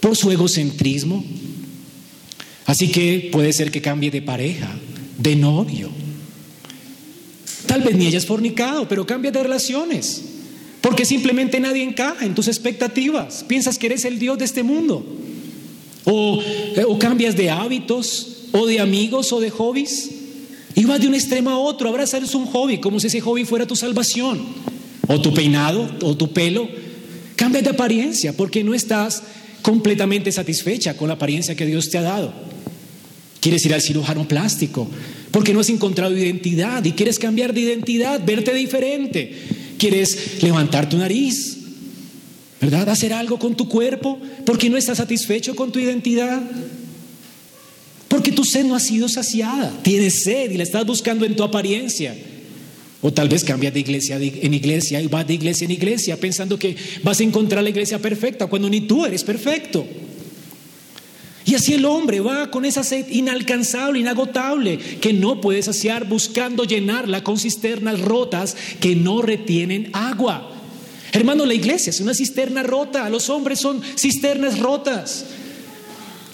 [0.01, 1.25] por su egocentrismo.
[2.67, 4.71] Así que puede ser que cambie de pareja,
[5.17, 5.89] de novio.
[7.67, 10.23] Tal vez ni es fornicado, pero cambia de relaciones.
[10.83, 13.45] Porque simplemente nadie encaja en tus expectativas.
[13.49, 15.07] Piensas que eres el Dios de este mundo.
[16.05, 20.22] O, eh, o cambias de hábitos, o de amigos, o de hobbies.
[20.75, 21.89] Y de un extremo a otro.
[21.89, 24.41] Abrazar es un hobby, como si ese hobby fuera tu salvación.
[25.09, 26.69] O tu peinado, o tu pelo.
[27.37, 29.23] Cambia de apariencia porque no estás
[29.63, 32.33] completamente satisfecha con la apariencia que Dios te ha dado.
[33.41, 34.89] Quieres ir al cirujano plástico
[35.31, 39.35] porque no has encontrado identidad y quieres cambiar de identidad, verte diferente.
[39.79, 41.59] Quieres levantar tu nariz,
[42.61, 42.89] ¿verdad?
[42.89, 46.41] Hacer algo con tu cuerpo porque no estás satisfecho con tu identidad.
[48.23, 49.73] Porque tu sed no ha sido saciada.
[49.83, 52.17] Tienes sed y la estás buscando en tu apariencia.
[53.01, 56.57] O tal vez cambias de iglesia en iglesia y vas de iglesia en iglesia pensando
[56.57, 59.85] que vas a encontrar la iglesia perfecta cuando ni tú eres perfecto.
[61.45, 66.63] Y así el hombre va con esa sed inalcanzable, inagotable, que no puede saciar buscando
[66.63, 70.49] llenarla con cisternas rotas que no retienen agua.
[71.11, 75.25] Hermano, la iglesia es una cisterna rota, los hombres son cisternas rotas.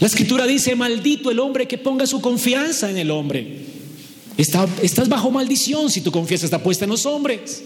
[0.00, 3.62] La escritura dice, maldito el hombre que ponga su confianza en el hombre.
[4.36, 7.62] estás bajo maldición si tu confianza está puesta en los hombres.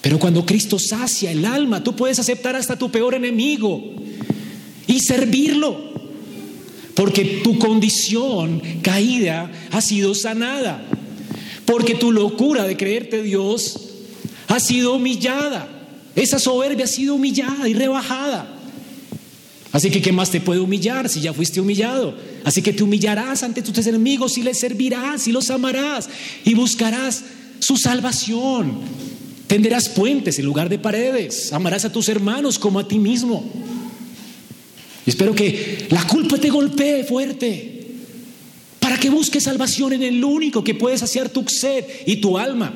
[0.00, 3.84] Pero cuando Cristo sacia el alma, tú puedes aceptar hasta tu peor enemigo
[4.86, 5.88] y servirlo.
[6.94, 10.84] Porque tu condición caída ha sido sanada.
[11.64, 13.78] Porque tu locura de creerte Dios
[14.48, 15.68] ha sido humillada.
[16.16, 18.57] Esa soberbia ha sido humillada y rebajada.
[19.70, 22.14] Así que, ¿qué más te puede humillar si ya fuiste humillado?
[22.44, 26.08] Así que te humillarás ante tus enemigos y les servirás y los amarás
[26.44, 27.22] y buscarás
[27.58, 28.80] su salvación.
[29.46, 31.52] Tenderás puentes en lugar de paredes.
[31.52, 33.44] Amarás a tus hermanos como a ti mismo.
[35.04, 37.86] Espero que la culpa te golpee fuerte
[38.78, 42.72] para que busques salvación en el único que puede saciar tu sed y tu alma.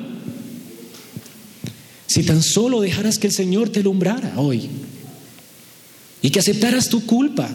[2.05, 4.69] Si tan solo dejaras que el Señor te alumbrara hoy
[6.23, 7.47] y que aceptaras tu culpa.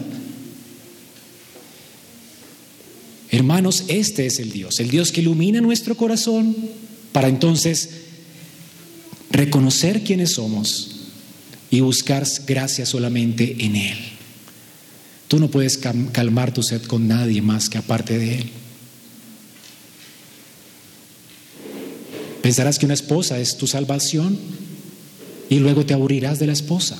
[3.31, 6.55] Hermanos, este es el Dios, el Dios que ilumina nuestro corazón
[7.11, 7.89] para entonces
[9.31, 10.95] reconocer quiénes somos
[11.71, 13.97] y buscar gracia solamente en Él.
[15.27, 18.49] Tú no puedes calmar tu sed con nadie más que aparte de Él.
[22.43, 24.37] Pensarás que una esposa es tu salvación
[25.49, 26.97] y luego te aburrirás de la esposa.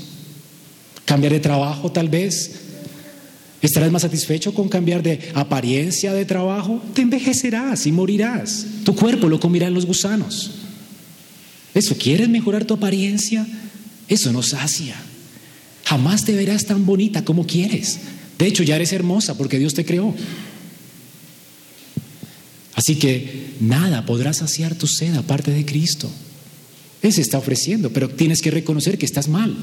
[1.09, 2.51] Cambiar de trabajo tal vez.
[3.63, 6.83] ¿Estarás más satisfecho con cambiar de apariencia de trabajo?
[6.93, 8.63] Te envejecerás y morirás.
[8.83, 10.51] Tu cuerpo lo comerán los gusanos.
[11.73, 13.47] ¿Eso quieres mejorar tu apariencia?
[14.07, 14.97] Eso no sacia.
[15.83, 17.97] Jamás te verás tan bonita como quieres.
[18.37, 20.13] De hecho, ya eres hermosa porque Dios te creó.
[22.75, 26.07] Así que nada podrá saciar tu sed aparte de Cristo.
[27.01, 29.57] Él se está ofreciendo, pero tienes que reconocer que estás mal.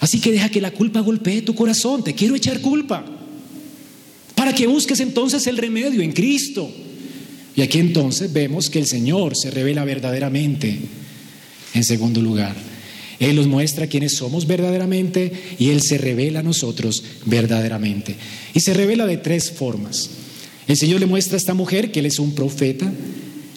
[0.00, 2.04] Así que deja que la culpa golpee tu corazón.
[2.04, 3.04] Te quiero echar culpa.
[4.34, 6.70] Para que busques entonces el remedio en Cristo.
[7.56, 10.78] Y aquí entonces vemos que el Señor se revela verdaderamente.
[11.74, 12.54] En segundo lugar,
[13.18, 18.14] Él nos muestra quiénes somos verdaderamente y Él se revela a nosotros verdaderamente.
[18.54, 20.10] Y se revela de tres formas.
[20.68, 22.92] El Señor le muestra a esta mujer que Él es un profeta,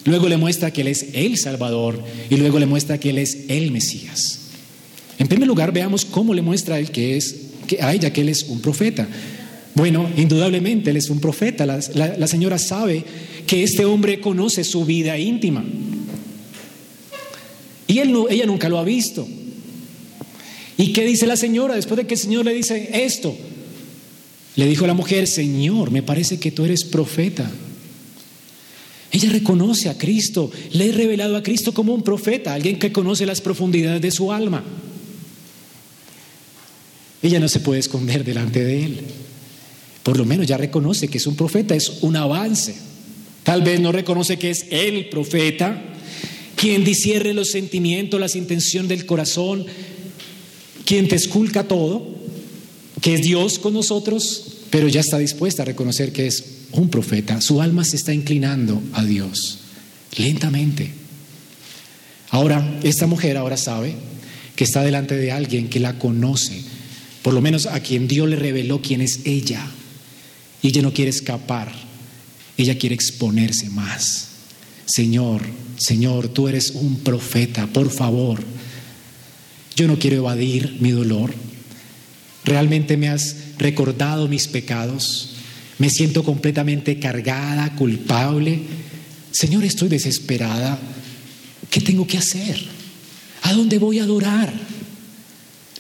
[0.05, 3.45] luego le muestra que Él es el Salvador y luego le muestra que Él es
[3.49, 4.40] el Mesías.
[5.19, 7.35] En primer lugar, veamos cómo le muestra a, él que es,
[7.79, 9.07] a ella que Él es un profeta.
[9.73, 11.65] Bueno, indudablemente Él es un profeta.
[11.65, 13.03] La, señora sabe
[13.47, 15.63] que este hombre conoce su vida íntima.
[17.87, 19.27] Y él ella nunca lo ha visto.
[20.77, 23.35] ¿Y qué dice la señora después de que el Señor le dice esto?
[24.55, 27.51] Le dijo la mujer, Señor, me parece que tú eres profeta.
[29.11, 33.25] Ella reconoce a Cristo, le he revelado a Cristo como un profeta, alguien que conoce
[33.25, 34.63] las profundidades de su alma.
[37.23, 39.01] Ella no se puede esconder delante de él.
[40.03, 42.75] Por lo menos ya reconoce que es un profeta, es un avance.
[43.43, 45.81] Tal vez no reconoce que es el profeta,
[46.55, 49.65] quien discierne los sentimientos, las intenciones del corazón,
[50.85, 52.07] quien te esculca todo,
[53.01, 57.41] que es Dios con nosotros, pero ya está dispuesta a reconocer que es un profeta.
[57.41, 59.59] Su alma se está inclinando a Dios,
[60.17, 60.91] lentamente.
[62.29, 63.93] Ahora, esta mujer ahora sabe
[64.55, 66.61] que está delante de alguien que la conoce,
[67.21, 69.65] por lo menos a quien Dios le reveló quién es ella.
[70.61, 71.71] Y ella no quiere escapar,
[72.57, 74.29] ella quiere exponerse más.
[74.85, 75.41] Señor,
[75.77, 78.43] Señor, tú eres un profeta, por favor.
[79.75, 81.33] Yo no quiero evadir mi dolor,
[82.43, 85.29] Realmente me has recordado mis pecados.
[85.77, 88.61] Me siento completamente cargada, culpable.
[89.31, 90.79] Señor, estoy desesperada.
[91.69, 92.59] ¿Qué tengo que hacer?
[93.43, 94.51] ¿A dónde voy a adorar?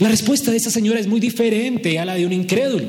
[0.01, 2.85] La respuesta de esa señora es muy diferente a la de un incrédulo.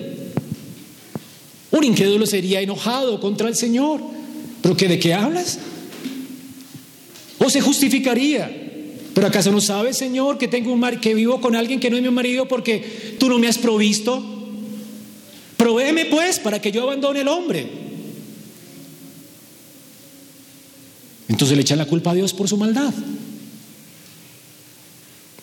[1.70, 4.01] Un incrédulo sería enojado contra el Señor.
[4.62, 5.59] ¿Pero qué de qué hablas?
[7.38, 8.51] ¿O se justificaría?
[9.12, 11.98] Pero acaso no sabes, Señor, que tengo un mar que vivo con alguien que no
[11.98, 14.25] es mi marido porque tú no me has provisto?
[15.59, 17.66] Provéeme pues para que yo abandone el hombre.
[21.29, 22.94] Entonces le echan la culpa a Dios por su maldad.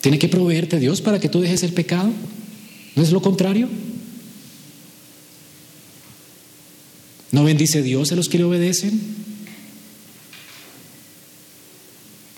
[0.01, 2.12] Tiene que proveerte Dios para que tú dejes el pecado.
[2.95, 3.67] ¿No es lo contrario?
[7.31, 8.99] ¿No bendice Dios a los que le obedecen?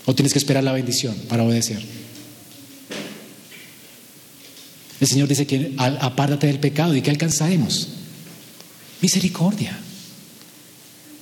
[0.06, 1.82] ¿O tienes que esperar la bendición para obedecer?
[5.00, 7.90] El Señor dice que apártate del pecado y que alcanzaremos
[9.02, 9.78] misericordia.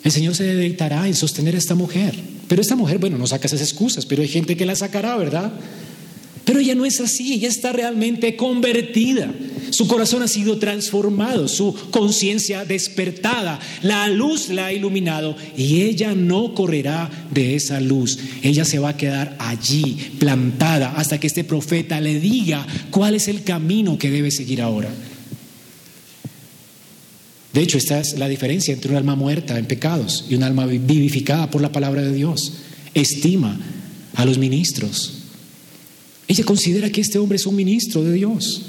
[0.04, 2.15] El Señor se deleitará en sostener a esta mujer.
[2.47, 5.54] Pero esta mujer, bueno, no saca esas excusas, pero hay gente que la sacará, ¿verdad?
[6.50, 9.32] Pero ella no es así, ella está realmente convertida.
[9.70, 16.16] Su corazón ha sido transformado, su conciencia despertada, la luz la ha iluminado y ella
[16.16, 18.18] no correrá de esa luz.
[18.42, 23.28] Ella se va a quedar allí, plantada, hasta que este profeta le diga cuál es
[23.28, 24.90] el camino que debe seguir ahora.
[27.54, 30.66] De hecho, esta es la diferencia entre un alma muerta en pecados y un alma
[30.66, 32.54] vivificada por la palabra de Dios.
[32.96, 33.56] Estima
[34.16, 35.18] a los ministros.
[36.30, 38.62] Ella considera que este hombre es un ministro de Dios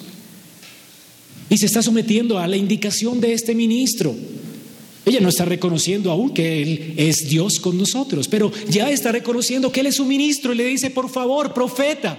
[1.51, 4.17] y se está sometiendo a la indicación de este ministro.
[5.05, 9.71] Ella no está reconociendo aún que Él es Dios con nosotros, pero ya está reconociendo
[9.71, 12.19] que Él es su ministro y le dice, por favor, profeta,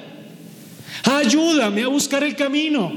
[1.06, 2.92] ayúdame a buscar el camino.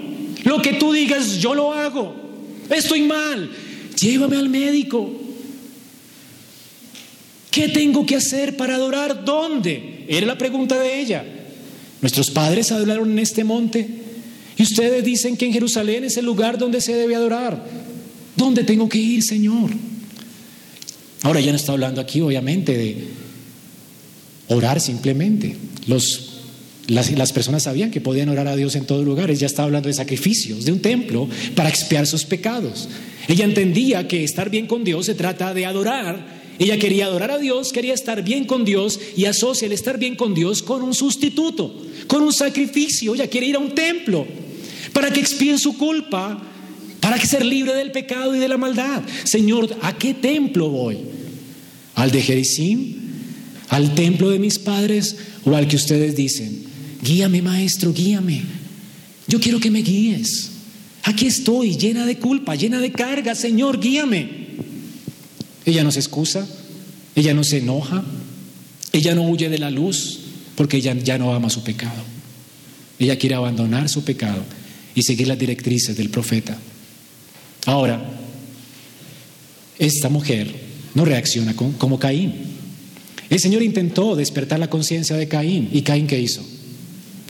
[0.44, 2.14] Lo que tú digas, yo lo hago.
[2.68, 3.50] Estoy mal.
[3.98, 5.10] Llévame al médico.
[7.50, 9.24] ¿Qué tengo que hacer para adorar?
[9.24, 10.04] ¿Dónde?
[10.08, 11.24] Era la pregunta de ella.
[12.04, 13.88] Nuestros padres adoraron en este monte.
[14.58, 17.64] Y ustedes dicen que en Jerusalén es el lugar donde se debe adorar.
[18.36, 19.70] ¿Dónde tengo que ir, Señor?
[21.22, 23.04] Ahora ya no está hablando aquí, obviamente, de
[24.48, 25.56] orar simplemente.
[25.86, 26.34] Las,
[26.88, 29.40] las, personas sabían que podían orar a Dios en todos lugares.
[29.40, 32.86] Ya está hablando de sacrificios, de un templo para expiar sus pecados.
[33.28, 36.43] Ella entendía que estar bien con Dios se trata de adorar.
[36.58, 40.14] Ella quería adorar a Dios, quería estar bien con Dios y asocia el estar bien
[40.14, 41.74] con Dios con un sustituto,
[42.06, 43.14] con un sacrificio.
[43.14, 44.26] Ella quiere ir a un templo
[44.92, 46.40] para que expíen su culpa,
[47.00, 49.02] para que ser libre del pecado y de la maldad.
[49.24, 50.98] Señor, ¿a qué templo voy?
[51.96, 52.94] ¿Al de Jericim?
[53.68, 55.16] ¿Al templo de mis padres?
[55.44, 56.64] ¿O al que ustedes dicen?
[57.02, 58.42] Guíame, maestro, guíame.
[59.26, 60.50] Yo quiero que me guíes.
[61.02, 64.43] Aquí estoy, llena de culpa, llena de carga, Señor, guíame.
[65.66, 66.46] Ella no se excusa,
[67.14, 68.04] ella no se enoja,
[68.92, 70.20] ella no huye de la luz
[70.56, 72.02] porque ella ya no ama su pecado.
[72.98, 74.42] Ella quiere abandonar su pecado
[74.94, 76.56] y seguir las directrices del profeta.
[77.66, 78.02] Ahora,
[79.78, 80.54] esta mujer
[80.94, 82.34] no reacciona como Caín.
[83.30, 86.44] El Señor intentó despertar la conciencia de Caín y Caín ¿qué hizo?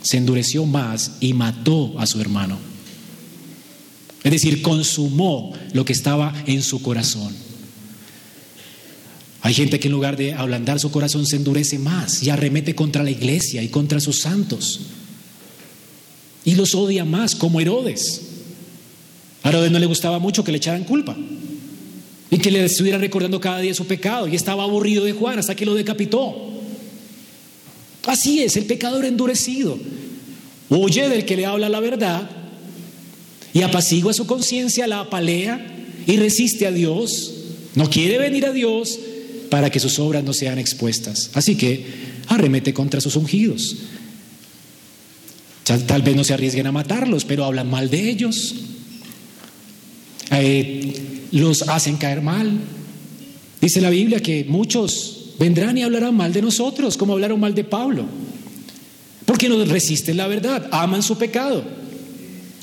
[0.03, 2.59] Se endureció más y mató a su hermano.
[4.22, 7.43] Es decir, consumó lo que estaba en su corazón.
[9.45, 13.03] Hay gente que en lugar de ablandar su corazón se endurece más y arremete contra
[13.03, 14.80] la iglesia y contra sus santos.
[16.47, 18.22] Y los odia más, como Herodes.
[19.42, 21.14] A Herodes no le gustaba mucho que le echaran culpa
[22.30, 25.55] y que le estuviera recordando cada día su pecado y estaba aburrido de Juan hasta
[25.55, 26.34] que lo decapitó.
[28.07, 29.78] Así es, el pecador endurecido.
[30.70, 32.30] Huye del que le habla la verdad
[33.53, 37.34] y apacigua su conciencia, la apalea y resiste a Dios.
[37.74, 38.99] No quiere venir a Dios
[39.55, 41.30] para que sus obras no sean expuestas.
[41.34, 41.86] Así que
[42.26, 43.76] arremete contra sus ungidos.
[45.62, 48.52] Tal, vez no se arriesguen a matarlos, pero hablan mal de ellos.
[50.32, 52.50] Eh, los hacen caer mal.
[53.61, 57.62] Dice la Biblia que muchos vendrán y hablarán mal de nosotros, como hablaron mal de
[57.62, 58.07] Pablo.
[59.24, 61.62] Porque no resisten la verdad, aman su pecado.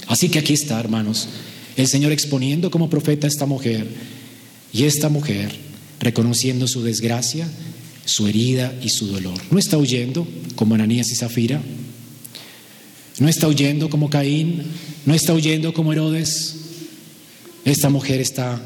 [0.07, 1.29] Así que aquí está, hermanos,
[1.77, 3.87] el Señor exponiendo como profeta a esta mujer.
[4.73, 5.70] Y esta mujer
[6.01, 7.47] reconociendo su desgracia,
[8.05, 9.39] su herida y su dolor.
[9.51, 11.61] No está huyendo como Ananías y Zafira,
[13.19, 14.63] no está huyendo como Caín,
[15.05, 16.55] no está huyendo como Herodes.
[17.63, 18.59] Esta mujer está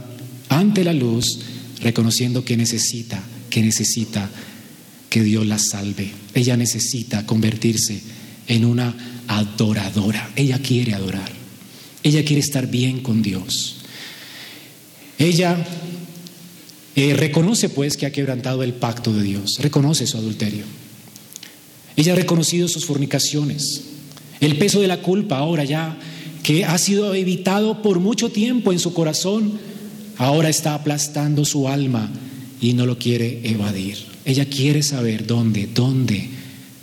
[0.47, 1.39] ante la luz
[1.81, 4.29] reconociendo que necesita, que necesita
[5.09, 6.11] que Dios la salve.
[6.33, 8.01] Ella necesita convertirse
[8.47, 10.31] en una adoradora.
[10.35, 11.29] Ella quiere adorar.
[12.03, 13.77] Ella quiere estar bien con Dios.
[15.17, 15.65] Ella
[16.95, 20.63] eh, reconoce pues que ha quebrantado el pacto de Dios, reconoce su adulterio.
[21.95, 23.83] Ella ha reconocido sus fornicaciones,
[24.39, 25.97] el peso de la culpa ahora ya
[26.43, 29.59] que ha sido evitado por mucho tiempo en su corazón,
[30.17, 32.11] ahora está aplastando su alma
[32.61, 33.97] y no lo quiere evadir.
[34.25, 36.29] Ella quiere saber dónde, dónde,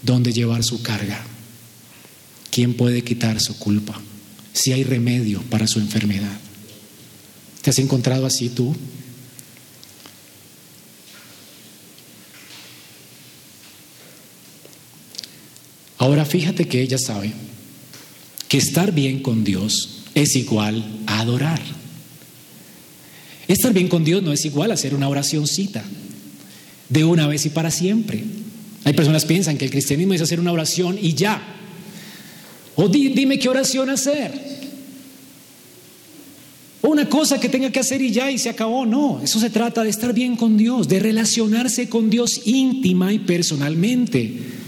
[0.03, 1.25] dónde llevar su carga.
[2.51, 4.01] ¿Quién puede quitar su culpa?
[4.53, 6.39] Si hay remedio para su enfermedad.
[7.63, 8.75] ¿Te has encontrado así tú?
[16.03, 17.31] Ahora fíjate que ella sabe
[18.49, 21.61] que estar bien con Dios es igual a adorar.
[23.47, 25.85] Estar bien con Dios no es igual a hacer una oracióncita
[26.89, 28.25] de una vez y para siempre.
[28.83, 31.41] Hay personas que piensan que el cristianismo es hacer una oración y ya.
[32.75, 34.33] O dime qué oración hacer.
[36.81, 38.87] O una cosa que tenga que hacer y ya y se acabó.
[38.87, 43.21] No, eso se trata de estar bien con Dios, de relacionarse con Dios íntima y
[43.21, 44.62] personalmente.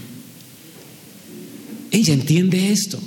[1.95, 2.99] Ella entiende esto.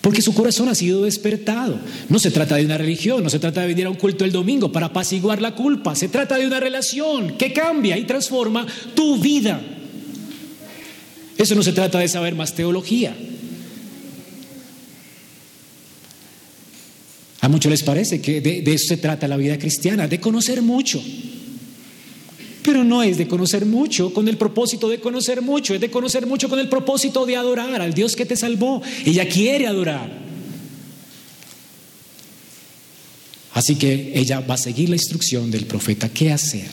[0.00, 1.78] Porque su corazón ha sido despertado.
[2.08, 4.32] No se trata de una religión, no se trata de venir a un culto el
[4.32, 5.94] domingo para apaciguar la culpa.
[5.94, 9.60] Se trata de una relación que cambia y transforma tu vida.
[11.38, 13.16] Eso no se trata de saber más teología.
[17.42, 20.62] A muchos les parece que de, de eso se trata la vida cristiana, de conocer
[20.62, 21.00] mucho.
[22.84, 26.48] No es de conocer mucho con el propósito de conocer mucho, es de conocer mucho
[26.48, 28.82] con el propósito de adorar al Dios que te salvó.
[29.04, 30.10] Ella quiere adorar.
[33.52, 36.08] Así que ella va a seguir la instrucción del profeta.
[36.08, 36.68] ¿Qué hacer?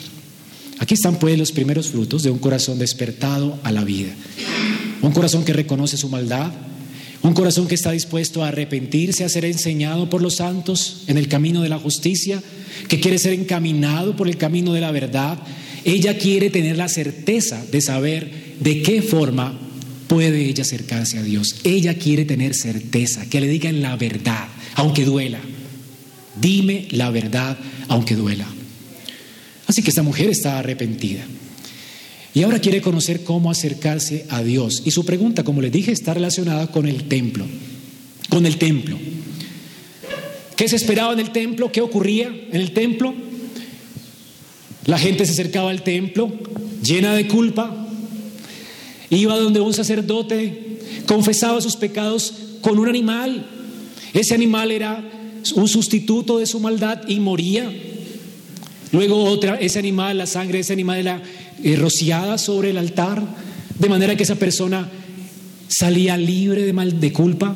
[0.79, 4.13] Aquí están pues los primeros frutos de un corazón despertado a la vida.
[5.01, 6.51] Un corazón que reconoce su maldad,
[7.23, 11.27] un corazón que está dispuesto a arrepentirse, a ser enseñado por los santos en el
[11.27, 12.41] camino de la justicia,
[12.87, 15.39] que quiere ser encaminado por el camino de la verdad,
[15.87, 18.29] ella quiere tener la certeza de saber
[18.59, 19.57] de qué forma
[20.07, 21.55] puede ella acercarse a Dios.
[21.63, 25.39] Ella quiere tener certeza, que le digan la verdad, aunque duela.
[26.41, 27.57] Dime la verdad,
[27.87, 28.45] aunque duela.
[29.65, 31.23] Así que esta mujer está arrepentida.
[32.33, 34.83] Y ahora quiere conocer cómo acercarse a Dios.
[34.83, 37.45] Y su pregunta, como les dije, está relacionada con el templo.
[38.27, 38.99] Con el templo.
[40.57, 41.71] ¿Qué se esperaba en el templo?
[41.71, 43.15] ¿Qué ocurría en el templo?
[44.87, 46.31] La gente se acercaba al templo
[46.81, 47.75] llena de culpa,
[49.09, 53.45] iba donde un sacerdote confesaba sus pecados con un animal.
[54.13, 55.03] Ese animal era
[55.55, 57.71] un sustituto de su maldad y moría.
[58.93, 61.21] Luego otra, ese animal, la sangre de ese animal era
[61.63, 63.21] eh, rociada sobre el altar,
[63.77, 64.89] de manera que esa persona
[65.67, 67.55] salía libre de, mal, de culpa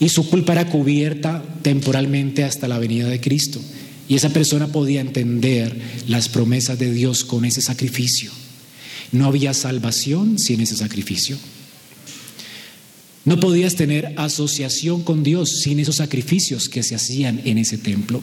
[0.00, 3.60] y su culpa era cubierta temporalmente hasta la venida de Cristo.
[4.08, 5.76] Y esa persona podía entender
[6.06, 8.30] las promesas de Dios con ese sacrificio.
[9.12, 11.36] No había salvación sin ese sacrificio.
[13.24, 18.22] No podías tener asociación con Dios sin esos sacrificios que se hacían en ese templo.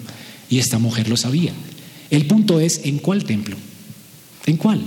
[0.50, 1.52] Y esta mujer lo sabía.
[2.10, 3.58] El punto es, ¿en cuál templo?
[4.46, 4.82] ¿En cuál?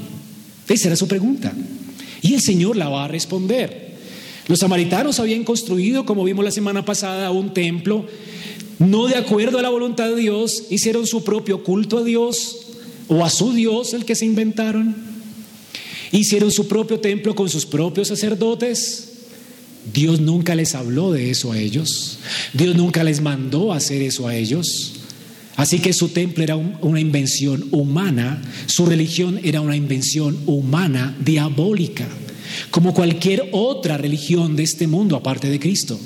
[0.69, 1.53] Esa era su pregunta.
[2.23, 3.95] Y el Señor la va a responder.
[4.49, 8.07] Los samaritanos habían construido, como vimos la semana pasada, un templo,
[8.79, 12.67] no de acuerdo a la voluntad de Dios, hicieron su propio culto a Dios
[13.09, 14.95] o a su Dios, el que se inventaron.
[16.13, 19.13] Hicieron su propio templo con sus propios sacerdotes.
[19.93, 22.19] Dios nunca les habló de eso a ellos.
[22.53, 24.93] Dios nunca les mandó hacer eso a ellos.
[25.57, 32.07] Así que su templo era una invención humana, su religión era una invención humana diabólica,
[32.71, 35.99] como cualquier otra religión de este mundo aparte de Cristo.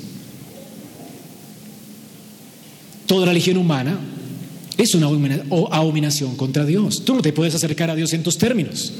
[3.11, 3.99] Toda religión humana
[4.77, 7.03] es una abominación contra Dios.
[7.03, 8.93] Tú no te puedes acercar a Dios en tus términos.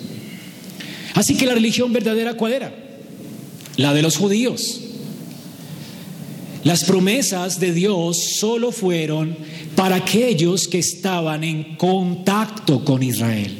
[1.13, 2.75] Así que la religión verdadera, ¿cuál era?
[3.77, 4.81] La de los judíos.
[6.65, 9.37] Las promesas de Dios solo fueron
[9.77, 13.59] para aquellos que estaban en contacto con Israel.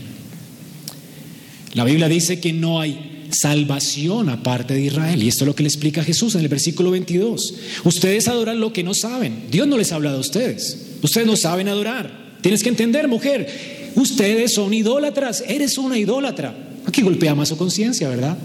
[1.76, 5.21] La Biblia dice que no hay salvación aparte de Israel.
[5.21, 7.53] Y esto es lo que le explica Jesús en el versículo 22.
[7.84, 9.43] Ustedes adoran lo que no saben.
[9.49, 10.77] Dios no les ha hablado a ustedes.
[11.01, 12.38] Ustedes no saben adorar.
[12.41, 15.43] Tienes que entender, mujer, ustedes son idólatras.
[15.47, 16.55] Eres una idólatra.
[16.86, 18.38] Aquí golpea más su conciencia, ¿verdad?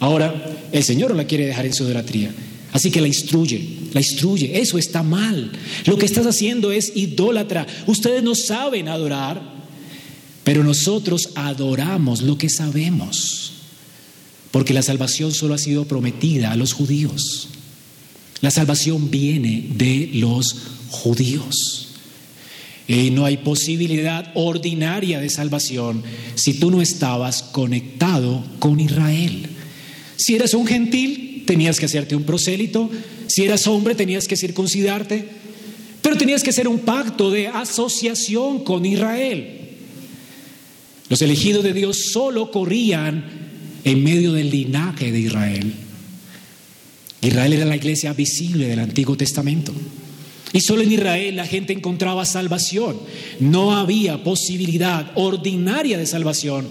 [0.00, 2.34] Ahora, el Señor no la quiere dejar en su idolatría.
[2.72, 3.60] Así que la instruye,
[3.92, 4.60] la instruye.
[4.60, 5.50] Eso está mal.
[5.86, 7.66] Lo que estás haciendo es idólatra.
[7.86, 9.40] Ustedes no saben adorar,
[10.44, 13.55] pero nosotros adoramos lo que sabemos.
[14.56, 17.50] Porque la salvación solo ha sido prometida a los judíos.
[18.40, 20.56] La salvación viene de los
[20.88, 21.88] judíos.
[22.88, 26.02] Y no hay posibilidad ordinaria de salvación
[26.36, 29.46] si tú no estabas conectado con Israel.
[30.16, 32.88] Si eres un gentil, tenías que hacerte un prosélito,
[33.26, 35.28] si eras hombre tenías que circuncidarte,
[36.00, 39.68] pero tenías que hacer un pacto de asociación con Israel.
[41.10, 43.45] Los elegidos de Dios solo corrían
[43.86, 45.72] en medio del linaje de Israel.
[47.22, 49.72] Israel era la iglesia visible del Antiguo Testamento.
[50.52, 52.98] Y solo en Israel la gente encontraba salvación.
[53.38, 56.66] No había posibilidad ordinaria de salvación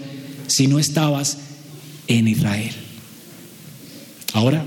[0.46, 1.38] si no estabas
[2.06, 2.72] en Israel.
[4.34, 4.66] Ahora,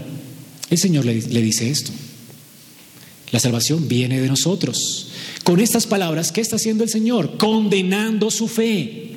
[0.71, 1.91] el Señor le, dice esto.
[3.31, 5.11] La salvación viene de nosotros.
[5.43, 7.37] Con estas palabras, ¿qué está haciendo el Señor?
[7.37, 9.08] Condenando su fe.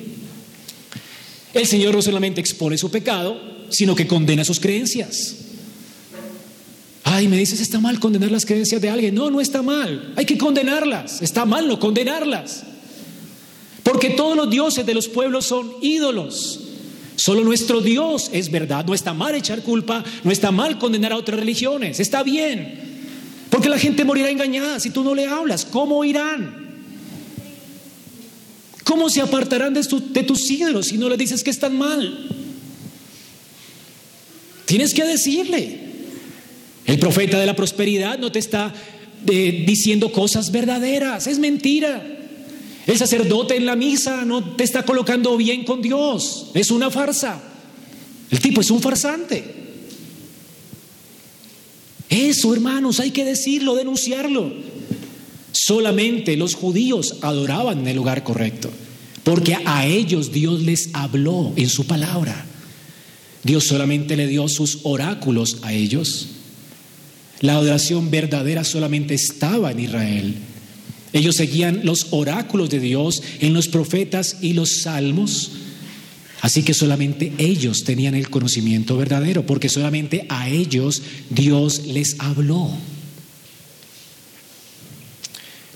[1.53, 3.39] El Señor no solamente expone su pecado,
[3.69, 5.35] sino que condena sus creencias.
[7.03, 9.13] Ay, me dices, está mal condenar las creencias de alguien.
[9.13, 10.13] No, no está mal.
[10.15, 11.21] Hay que condenarlas.
[11.21, 12.63] Está mal no condenarlas.
[13.83, 16.61] Porque todos los dioses de los pueblos son ídolos.
[17.15, 18.85] Solo nuestro Dios es verdad.
[18.85, 21.99] No está mal echar culpa, no está mal condenar a otras religiones.
[21.99, 22.79] Está bien.
[23.49, 25.65] Porque la gente morirá engañada si tú no le hablas.
[25.65, 26.62] ¿Cómo irán?
[28.93, 32.27] ¿Cómo se apartarán de, tus ídolos si no le dices que están mal?
[34.65, 35.79] Tienes que decirle.
[36.85, 38.71] El profeta de la prosperidad no te está
[39.25, 42.05] eh, diciendo cosas verdaderas, es mentira.
[42.85, 46.51] El sacerdote en la misa no te está colocando bien con Dios.
[46.53, 47.41] Es una farsa.
[48.29, 49.43] El tipo es un farsante.
[52.09, 54.53] Eso, hermanos, hay que decirlo, denunciarlo.
[55.51, 58.69] Solamente los judíos adoraban en el lugar correcto,
[59.23, 62.45] porque a ellos Dios les habló en su palabra.
[63.43, 66.27] Dios solamente le dio sus oráculos a ellos.
[67.41, 70.35] La adoración verdadera solamente estaba en Israel.
[71.11, 75.51] Ellos seguían los oráculos de Dios en los profetas y los salmos.
[76.41, 82.69] Así que solamente ellos tenían el conocimiento verdadero, porque solamente a ellos Dios les habló.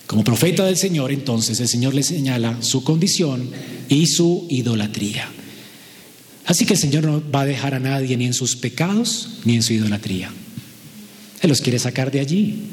[0.07, 3.49] Como profeta del Señor, entonces el Señor le señala su condición
[3.89, 5.29] y su idolatría.
[6.45, 9.55] Así que el Señor no va a dejar a nadie ni en sus pecados ni
[9.55, 10.31] en su idolatría.
[11.41, 12.63] Él los quiere sacar de allí.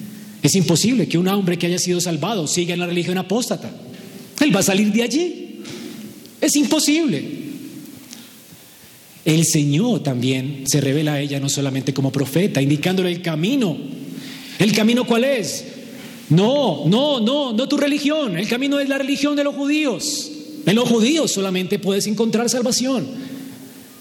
[0.44, 3.68] Es imposible que un hombre que haya sido salvado siga en la religión apóstata.
[4.40, 5.60] Él va a salir de allí.
[6.40, 7.42] Es imposible.
[9.24, 13.76] El Señor también se revela a ella no solamente como profeta, indicándole el camino.
[14.60, 15.64] ¿El camino cuál es?
[16.30, 18.36] No, no, no, no tu religión.
[18.38, 20.30] El camino es la religión de los judíos.
[20.66, 23.06] En los judíos solamente puedes encontrar salvación.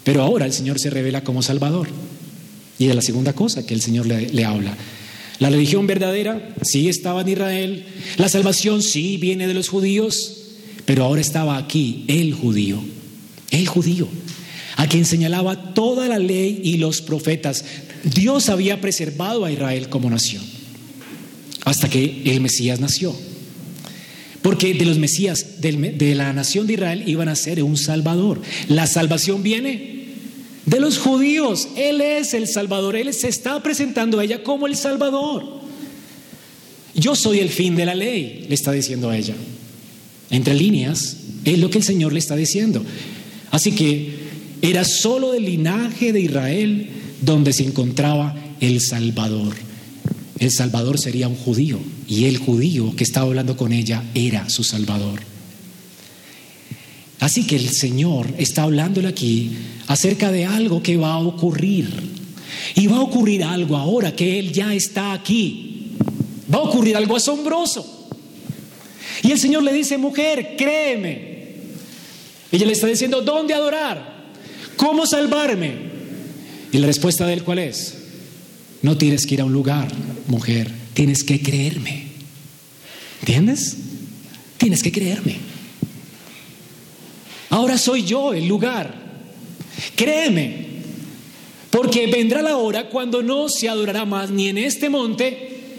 [0.04, 1.88] Pero ahora el Señor se revela como Salvador.
[2.80, 4.76] Y es la segunda cosa que el Señor le, le habla.
[5.40, 7.86] La religión verdadera sí estaba en Israel,
[8.18, 10.38] la salvación sí viene de los judíos,
[10.86, 12.80] pero ahora estaba aquí el judío,
[13.50, 14.08] el judío,
[14.78, 17.66] a quien señalaba toda la ley y los profetas.
[18.04, 20.44] Dios había preservado a Israel como nación
[21.66, 23.16] hasta que el Mesías nació.
[24.42, 28.42] Porque de los Mesías, de la nación de Israel, iban a ser un Salvador.
[28.68, 30.08] La salvación viene
[30.66, 31.70] de los judíos.
[31.78, 32.98] Él es el Salvador.
[32.98, 35.62] Él se está presentando a ella como el Salvador.
[36.94, 39.34] Yo soy el fin de la ley, le está diciendo a ella.
[40.30, 42.84] Entre líneas, es lo que el Señor le está diciendo.
[43.50, 44.14] Así que
[44.62, 46.90] era solo del linaje de Israel
[47.22, 49.56] donde se encontraba el Salvador.
[50.44, 54.66] El Salvador sería un judío y el judío que estaba hablando con ella era su
[54.66, 55.22] Salvador.
[57.22, 59.52] Así que el Señor está hablándole aquí
[59.88, 61.88] acerca de algo que va a ocurrir.
[62.76, 65.94] Y va a ocurrir algo ahora que Él ya está aquí.
[66.54, 68.10] Va a ocurrir algo asombroso.
[69.22, 71.38] Y el Señor le dice, mujer, créeme.
[72.52, 74.26] Ella le está diciendo, ¿dónde adorar?
[74.76, 75.74] ¿Cómo salvarme?
[76.74, 78.03] Y la respuesta de Él, ¿cuál es?
[78.84, 79.88] No tienes que ir a un lugar,
[80.28, 82.08] mujer, tienes que creerme.
[83.22, 83.78] ¿Entiendes?
[84.58, 85.38] Tienes que creerme.
[87.50, 88.94] Ahora soy yo el lugar.
[89.96, 90.68] Créeme.
[91.72, 95.78] Porque vendrá la hora cuando no se adorará más ni en este monte,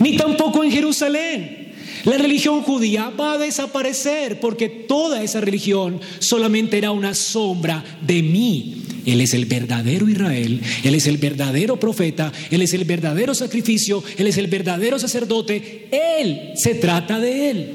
[0.00, 1.61] ni tampoco en Jerusalén.
[2.04, 8.22] La religión judía va a desaparecer porque toda esa religión solamente era una sombra de
[8.22, 13.34] mí, él es el verdadero Israel, Él es el verdadero profeta, Él es el verdadero
[13.34, 15.88] sacrificio, Él es el verdadero sacerdote,
[16.20, 17.70] Él se trata de Él.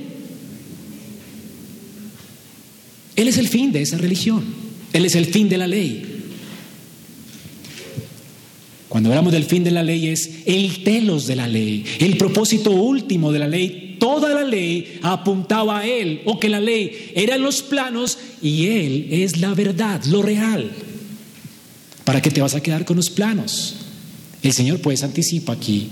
[3.15, 4.43] Él es el fin de esa religión,
[4.93, 6.03] Él es el fin de la ley.
[8.87, 12.71] Cuando hablamos del fin de la ley es el telos de la ley, el propósito
[12.71, 13.86] último de la ley.
[13.99, 19.07] Toda la ley apuntaba a Él o que la ley eran los planos y Él
[19.11, 20.71] es la verdad, lo real.
[22.03, 23.75] ¿Para qué te vas a quedar con los planos?
[24.41, 25.89] El Señor pues anticipa aquí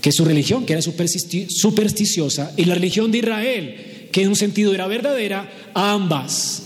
[0.00, 4.72] que su religión, que era supersticiosa, y la religión de Israel, que en un sentido
[4.72, 6.62] era verdadera, ambas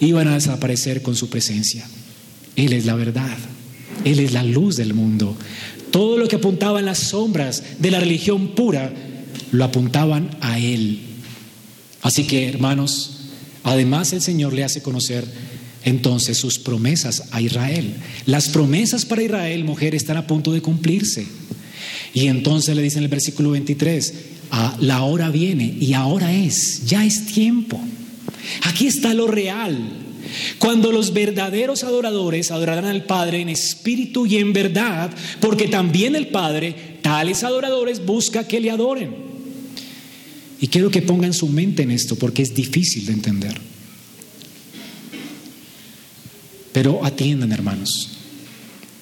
[0.00, 1.88] iban a desaparecer con su presencia.
[2.56, 3.38] Él es la verdad,
[4.04, 5.36] Él es la luz del mundo.
[5.90, 8.92] Todo lo que apuntaba en las sombras de la religión pura,
[9.52, 11.00] lo apuntaban a Él.
[12.02, 13.20] Así que, hermanos,
[13.62, 15.24] además el Señor le hace conocer
[15.84, 17.94] entonces sus promesas a Israel.
[18.26, 21.26] Las promesas para Israel, mujer, están a punto de cumplirse.
[22.14, 24.14] Y entonces le dice en el versículo 23,
[24.50, 27.80] ah, la hora viene y ahora es, ya es tiempo.
[28.62, 29.78] Aquí está lo real.
[30.58, 36.28] Cuando los verdaderos adoradores adorarán al Padre en espíritu y en verdad, porque también el
[36.28, 39.31] Padre, tales adoradores, busca que le adoren.
[40.62, 43.60] Y quiero que pongan su mente en esto, porque es difícil de entender.
[46.72, 48.10] Pero atiendan, hermanos.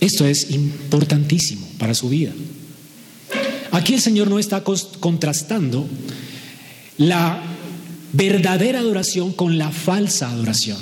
[0.00, 2.32] Esto es importantísimo para su vida.
[3.72, 4.64] Aquí el Señor no está
[5.00, 5.86] contrastando
[6.96, 7.42] la
[8.14, 10.78] verdadera adoración con la falsa adoración.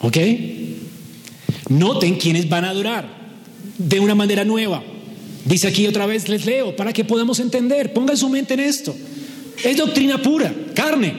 [0.00, 0.16] ¿Ok?
[1.68, 3.34] Noten quiénes van a adorar
[3.76, 4.82] de una manera nueva.
[5.44, 7.92] Dice aquí otra vez, les leo, para que podamos entender.
[7.92, 8.96] Pongan su mente en esto.
[9.64, 11.14] Es doctrina pura, carne.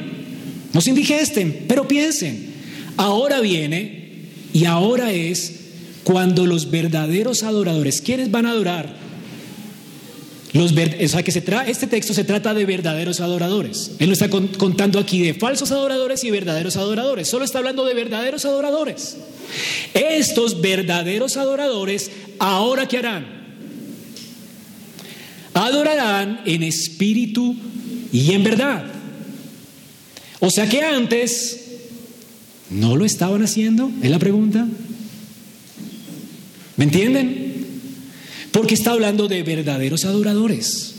[0.74, 2.54] No se indigesten, pero piensen.
[2.98, 4.00] Ahora viene
[4.54, 5.60] y ahora es
[6.04, 9.00] cuando los verdaderos adoradores, ¿quiénes van a adorar?
[10.54, 13.92] Los o sea que se este texto se trata de verdaderos adoradores.
[14.00, 17.28] Él no está contando aquí de falsos adoradores y verdaderos adoradores.
[17.28, 19.18] Solo está hablando de verdaderos adoradores.
[19.94, 22.10] Estos verdaderos adoradores,
[22.40, 23.40] ¿ahora qué harán?
[25.54, 27.56] Adorarán en espíritu
[28.12, 28.86] y en verdad.
[30.39, 31.70] O sea que antes
[32.70, 33.91] ¿No lo estaban haciendo?
[34.01, 34.68] Es la pregunta.
[36.78, 37.55] ¿Me entienden?
[38.51, 40.95] Porque está hablando de verdaderos adoradores.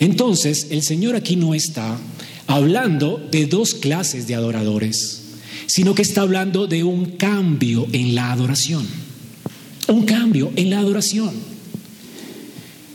[0.00, 1.98] Entonces, el Señor aquí no está
[2.46, 5.22] hablando de dos clases de adoradores,
[5.66, 8.86] sino que está hablando de un cambio en la adoración.
[9.88, 11.32] Un cambio en la adoración.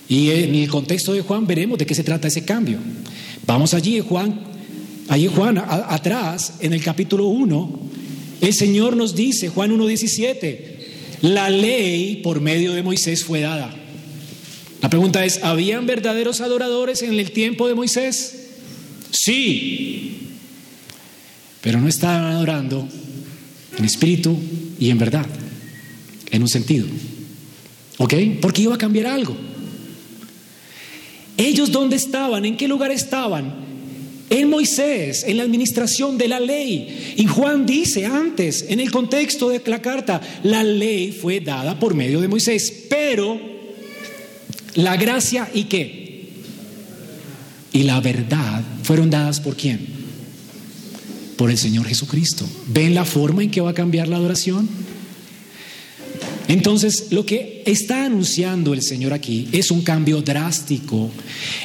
[0.08, 2.78] Y en el contexto de Juan veremos de qué se trata ese cambio.
[3.46, 4.40] Vamos allí, Juan,
[5.10, 7.80] allí Juan, atrás, en el capítulo 1,
[8.42, 10.58] el Señor nos dice, Juan 1.17,
[11.22, 13.74] la ley por medio de Moisés fue dada.
[14.82, 18.48] La pregunta es, ¿habían verdaderos adoradores en el tiempo de Moisés?
[19.12, 20.18] Sí,
[21.62, 22.88] pero no estaban adorando
[23.78, 24.38] en espíritu
[24.80, 25.26] y en verdad,
[26.32, 26.86] en un sentido.
[27.98, 28.14] ¿Ok?
[28.42, 29.36] Porque iba a cambiar algo.
[31.38, 32.46] ¿Ellos dónde estaban?
[32.46, 33.64] ¿En qué lugar estaban?
[34.30, 37.14] En Moisés, en la administración de la ley.
[37.18, 41.94] Y Juan dice antes, en el contexto de la carta, la ley fue dada por
[41.94, 43.40] medio de Moisés, pero
[44.76, 46.30] la gracia y qué?
[47.74, 49.88] Y la verdad fueron dadas por quién?
[51.38, 52.46] Por el Señor Jesucristo.
[52.68, 54.70] ¿Ven la forma en que va a cambiar la adoración?
[56.54, 61.10] Entonces, lo que está anunciando el Señor aquí es un cambio drástico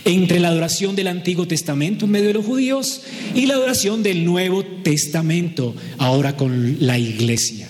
[0.07, 3.03] entre la adoración del Antiguo Testamento en medio de los judíos
[3.34, 7.68] y la adoración del Nuevo Testamento ahora con la iglesia.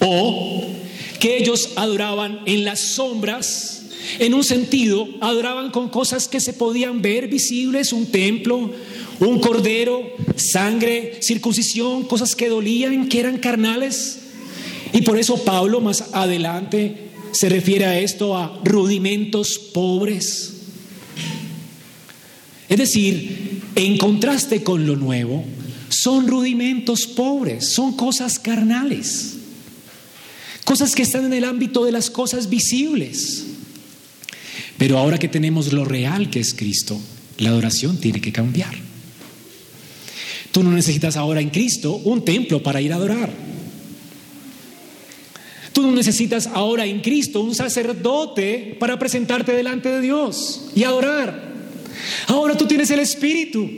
[0.00, 0.64] O
[1.20, 3.84] que ellos adoraban en las sombras,
[4.18, 8.72] en un sentido, adoraban con cosas que se podían ver visibles, un templo,
[9.20, 10.02] un cordero,
[10.34, 14.22] sangre, circuncisión, cosas que dolían, que eran carnales.
[14.92, 20.54] Y por eso Pablo más adelante se refiere a esto a rudimentos pobres.
[22.68, 25.44] Es decir, en contraste con lo nuevo,
[25.88, 29.34] son rudimentos pobres, son cosas carnales,
[30.64, 33.44] cosas que están en el ámbito de las cosas visibles.
[34.76, 36.98] Pero ahora que tenemos lo real que es Cristo,
[37.38, 38.74] la adoración tiene que cambiar.
[40.52, 43.47] Tú no necesitas ahora en Cristo un templo para ir a adorar.
[45.78, 51.52] Tú no necesitas ahora en Cristo un sacerdote para presentarte delante de Dios y adorar.
[52.26, 53.70] Ahora tú tienes el Espíritu.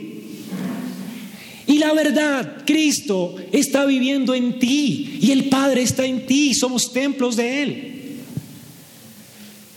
[1.67, 6.55] Y la verdad, Cristo está viviendo en ti y el Padre está en ti.
[6.55, 7.93] Somos templos de Él.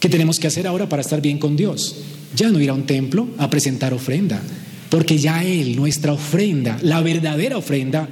[0.00, 1.96] ¿Qué tenemos que hacer ahora para estar bien con Dios?
[2.34, 4.40] Ya no ir a un templo a presentar ofrenda,
[4.88, 8.08] porque ya Él, nuestra ofrenda, la verdadera ofrenda,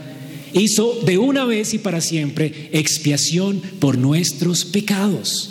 [0.55, 5.51] hizo de una vez y para siempre expiación por nuestros pecados.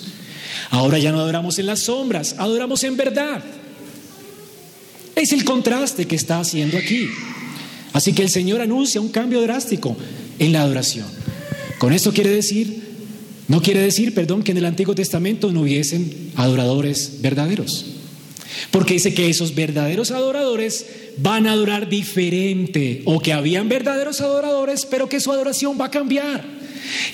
[0.70, 3.44] Ahora ya no adoramos en las sombras, adoramos en verdad.
[5.16, 7.10] Es el contraste que está haciendo aquí.
[7.94, 9.98] Así que el Señor anuncia un cambio drástico
[10.40, 11.08] en la adoración.
[11.78, 12.82] Con esto quiere decir,
[13.48, 17.86] no quiere decir, perdón, que en el Antiguo Testamento no hubiesen adoradores verdaderos.
[18.70, 20.86] Porque dice que esos verdaderos adoradores
[21.18, 25.92] van a adorar diferente o que habían verdaderos adoradores, pero que su adoración va a
[25.92, 26.44] cambiar.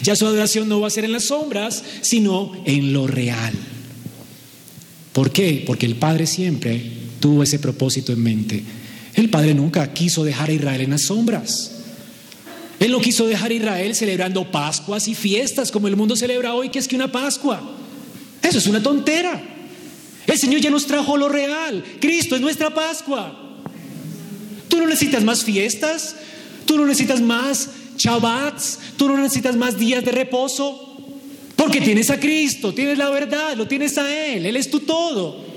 [0.02, 3.54] Ya su adoración no va a ser en las sombras, sino en lo real.
[5.14, 5.64] ¿Por qué?
[5.66, 6.82] Porque el Padre siempre
[7.20, 8.64] tuvo ese propósito en mente.
[9.16, 11.72] El Padre nunca quiso dejar a Israel en las sombras.
[12.80, 16.70] Él no quiso dejar a Israel celebrando Pascuas y fiestas como el mundo celebra hoy,
[16.70, 17.60] que es que una Pascua.
[18.44, 19.57] Eso es una tontera.
[20.28, 21.84] El Señor ya nos trajo lo real.
[22.00, 23.46] Cristo es nuestra Pascua.
[24.68, 26.16] Tú no necesitas más fiestas,
[26.66, 30.98] tú no necesitas más Shabbats, tú no necesitas más días de reposo,
[31.56, 35.48] porque tienes a Cristo, tienes la verdad, lo tienes a Él, Él es tu todo.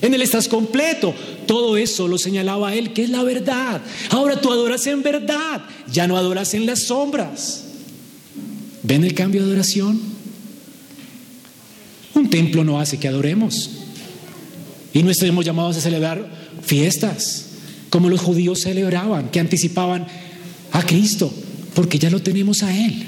[0.00, 1.14] En Él estás completo.
[1.46, 3.80] Todo eso lo señalaba Él, que es la verdad.
[4.10, 7.64] Ahora tú adoras en verdad, ya no adoras en las sombras.
[8.82, 10.00] ¿Ven el cambio de adoración?
[12.14, 13.75] Un templo no hace que adoremos.
[14.96, 16.26] Y no estamos llamados a celebrar
[16.62, 17.48] fiestas
[17.90, 20.06] como los judíos celebraban, que anticipaban
[20.72, 21.30] a Cristo,
[21.74, 23.06] porque ya lo tenemos a Él.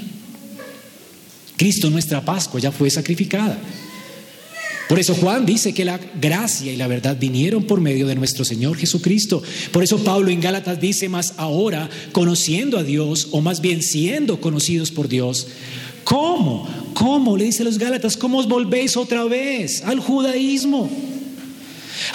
[1.56, 3.58] Cristo, nuestra Pascua, ya fue sacrificada.
[4.86, 8.44] Por eso Juan dice que la gracia y la verdad vinieron por medio de nuestro
[8.44, 9.42] Señor Jesucristo.
[9.72, 14.42] Por eso Pablo en Gálatas dice más ahora, conociendo a Dios, o más bien siendo
[14.42, 15.46] conocidos por Dios.
[16.04, 16.68] ¿Cómo?
[16.92, 17.38] ¿Cómo?
[17.38, 21.07] Le dice a los Gálatas, ¿cómo os volvéis otra vez al judaísmo?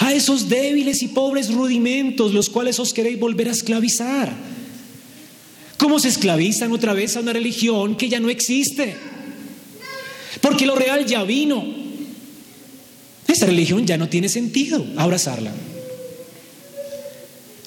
[0.00, 4.32] A esos débiles y pobres rudimentos los cuales os queréis volver a esclavizar.
[5.76, 8.94] ¿Cómo se esclavizan otra vez a una religión que ya no existe?
[10.40, 11.64] Porque lo real ya vino.
[13.26, 15.52] Esa religión ya no tiene sentido abrazarla.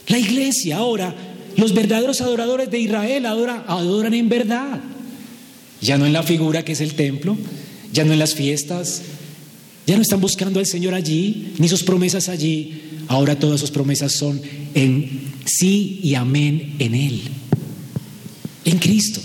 [0.07, 1.13] La iglesia ahora,
[1.57, 4.79] los verdaderos adoradores de Israel adoran en verdad.
[5.81, 7.37] Ya no en la figura que es el templo,
[7.91, 9.01] ya no en las fiestas,
[9.87, 12.81] ya no están buscando al Señor allí, ni sus promesas allí.
[13.07, 14.39] Ahora todas sus promesas son
[14.75, 17.21] en sí y amén en Él,
[18.65, 19.21] en Cristo.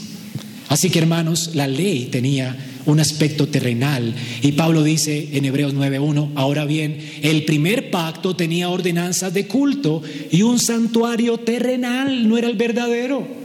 [0.69, 2.57] Así que hermanos, la ley tenía
[2.87, 4.15] un aspecto terrenal.
[4.41, 10.01] Y Pablo dice en Hebreos 9.1, ahora bien, el primer pacto tenía ordenanzas de culto
[10.31, 13.41] y un santuario terrenal, no era el verdadero.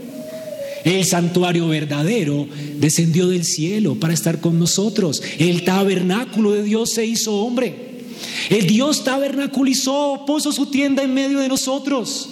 [0.88, 5.22] El santuario verdadero descendió del cielo para estar con nosotros.
[5.38, 8.06] El tabernáculo de Dios se hizo hombre.
[8.48, 12.30] El Dios tabernaculizó, puso su tienda en medio de nosotros.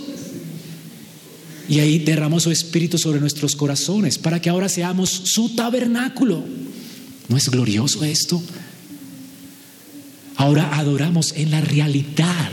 [1.68, 6.42] Y ahí derramó su espíritu sobre nuestros corazones para que ahora seamos su tabernáculo.
[7.28, 8.42] ¿No es glorioso esto?
[10.36, 12.50] Ahora adoramos en la realidad,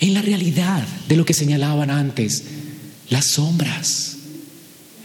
[0.00, 2.44] en la realidad de lo que señalaban antes,
[3.10, 4.13] las sombras.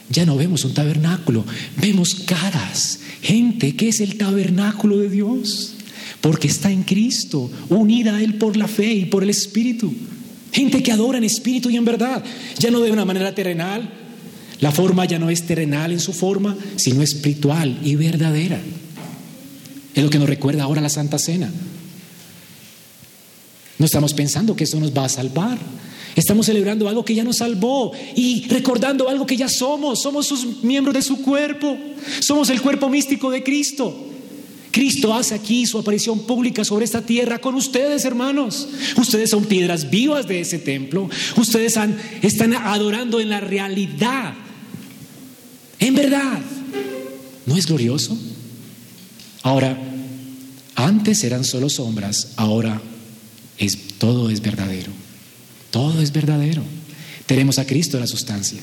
[0.10, 1.46] Ya no vemos un tabernáculo,
[1.78, 5.74] vemos caras, gente que es el tabernáculo de Dios,
[6.22, 9.94] porque está en Cristo, unida a Él por la fe y por el Espíritu.
[10.52, 12.24] Gente que adora en espíritu y en verdad,
[12.58, 13.94] ya no de una manera terrenal.
[14.60, 18.60] La forma ya no es terrenal en su forma, sino espiritual y verdadera.
[19.94, 21.52] Es lo que nos recuerda ahora la Santa Cena.
[23.78, 25.58] No estamos pensando que eso nos va a salvar.
[26.20, 30.02] Estamos celebrando algo que ya nos salvó y recordando algo que ya somos.
[30.02, 31.78] Somos sus miembros de su cuerpo.
[32.20, 34.08] Somos el cuerpo místico de Cristo.
[34.70, 38.68] Cristo hace aquí su aparición pública sobre esta tierra con ustedes, hermanos.
[38.98, 41.10] Ustedes son piedras vivas de ese templo.
[41.38, 41.80] Ustedes
[42.22, 44.34] están adorando en la realidad.
[45.80, 46.42] En verdad.
[47.46, 48.18] ¿No es glorioso?
[49.42, 49.78] Ahora,
[50.76, 52.82] antes eran solo sombras, ahora
[53.58, 54.92] es, todo es verdadero.
[55.72, 56.64] Todo es verdadero.
[57.26, 58.60] Tenemos a Cristo en la sustancia.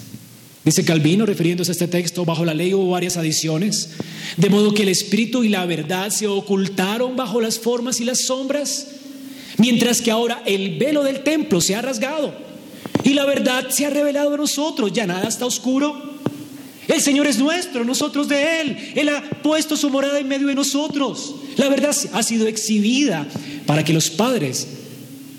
[0.65, 3.91] Dice Calvino, refiriéndose a este texto, bajo la ley hubo varias adiciones,
[4.37, 8.23] de modo que el espíritu y la verdad se ocultaron bajo las formas y las
[8.23, 8.89] sombras,
[9.59, 12.35] mientras que ahora el velo del templo se ha rasgado
[13.05, 16.17] y la verdad se ha revelado a nosotros, ya nada está oscuro.
[16.89, 18.77] El Señor es nuestro, nosotros de Él.
[18.97, 21.37] Él ha puesto su morada en medio de nosotros.
[21.57, 23.27] La verdad ha sido exhibida
[23.67, 24.67] para que los padres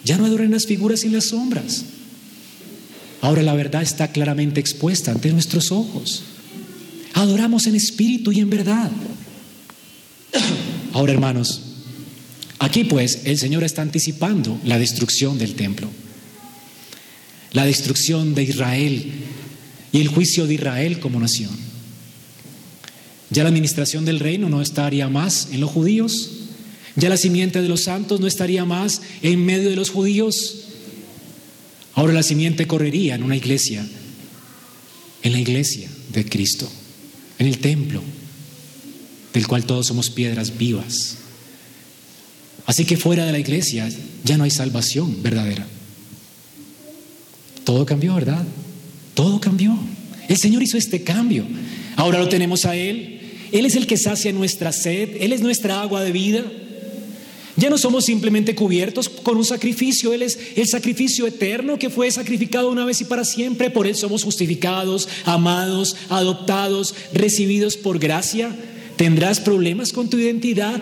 [0.07, 1.83] ya no adoren las figuras y las sombras.
[3.19, 6.23] Ahora la verdad está claramente expuesta ante nuestros ojos.
[7.13, 8.89] Adoramos en espíritu y en verdad.
[10.93, 11.61] Ahora, hermanos,
[12.57, 15.89] aquí pues el Señor está anticipando la destrucción del templo,
[17.51, 19.11] la destrucción de Israel
[19.91, 21.51] y el juicio de Israel como nación.
[23.29, 26.46] Ya la administración del reino no estaría más en los judíos,
[26.97, 30.67] ya la simiente de los santos no estaría más en medio de los judíos,
[31.97, 33.83] Ahora la simiente correría en una iglesia,
[35.23, 36.69] en la iglesia de Cristo,
[37.39, 38.03] en el templo,
[39.33, 41.17] del cual todos somos piedras vivas.
[42.67, 43.89] Así que fuera de la iglesia
[44.23, 45.65] ya no hay salvación verdadera.
[47.63, 48.45] Todo cambió, ¿verdad?
[49.15, 49.75] Todo cambió.
[50.29, 51.47] El Señor hizo este cambio.
[51.95, 53.21] Ahora lo tenemos a Él.
[53.51, 55.17] Él es el que sacia nuestra sed.
[55.19, 56.43] Él es nuestra agua de vida.
[57.57, 62.09] Ya no somos simplemente cubiertos con un sacrificio, Él es el sacrificio eterno que fue
[62.11, 63.71] sacrificado una vez y para siempre.
[63.71, 68.55] Por Él somos justificados, amados, adoptados, recibidos por gracia.
[68.95, 70.79] ¿Tendrás problemas con tu identidad?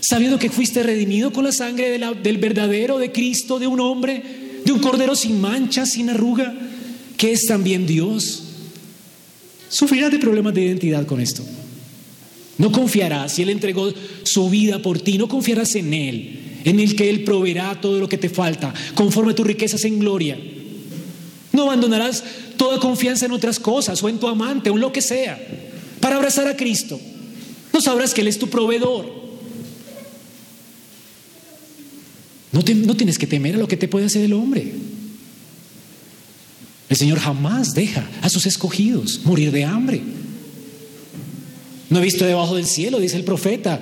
[0.00, 4.22] Sabiendo que fuiste redimido con la sangre del verdadero, de Cristo, de un hombre,
[4.64, 6.54] de un cordero sin mancha, sin arruga,
[7.16, 8.44] que es también Dios.
[9.68, 11.42] Sufrirás de problemas de identidad con esto.
[12.58, 13.92] No confiarás, si Él entregó
[14.24, 18.08] su vida por ti, no confiarás en Él, en el que Él proveerá todo lo
[18.08, 20.36] que te falta, conforme a tus riquezas en gloria.
[21.52, 22.24] No abandonarás
[22.56, 25.40] toda confianza en otras cosas o en tu amante o en lo que sea
[26.00, 27.00] para abrazar a Cristo.
[27.72, 29.06] No sabrás que Él es tu proveedor.
[32.50, 34.72] No, no tienes que temer a lo que te puede hacer el hombre.
[36.88, 40.02] El Señor jamás deja a sus escogidos morir de hambre.
[41.90, 43.80] No he visto debajo del cielo, dice el profeta,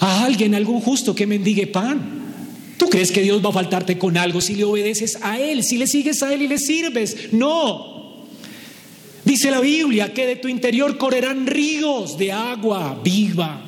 [0.00, 2.16] a alguien, algún justo que mendigue pan.
[2.76, 5.78] ¿Tú crees que Dios va a faltarte con algo si le obedeces a Él, si
[5.78, 7.32] le sigues a Él y le sirves?
[7.32, 8.24] No.
[9.24, 13.62] Dice la Biblia que de tu interior correrán ríos de agua viva.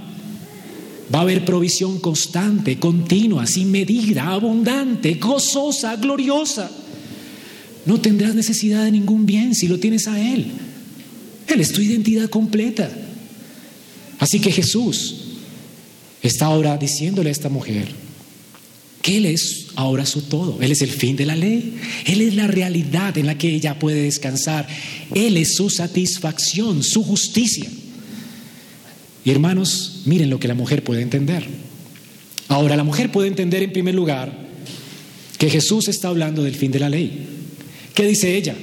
[1.12, 6.70] Va a haber provisión constante, continua, sin medida, abundante, gozosa, gloriosa.
[7.86, 10.48] No tendrás necesidad de ningún bien si lo tienes a Él.
[11.46, 12.90] Él es tu identidad completa.
[14.18, 15.14] Así que Jesús
[16.22, 17.88] está ahora diciéndole a esta mujer
[19.02, 20.60] que Él es ahora su todo.
[20.60, 21.78] Él es el fin de la ley.
[22.04, 24.66] Él es la realidad en la que ella puede descansar.
[25.14, 27.70] Él es su satisfacción, su justicia.
[29.24, 31.46] Y hermanos, miren lo que la mujer puede entender.
[32.48, 34.48] Ahora, la mujer puede entender en primer lugar
[35.38, 37.26] que Jesús está hablando del fin de la ley.
[37.94, 38.56] ¿Qué dice ella?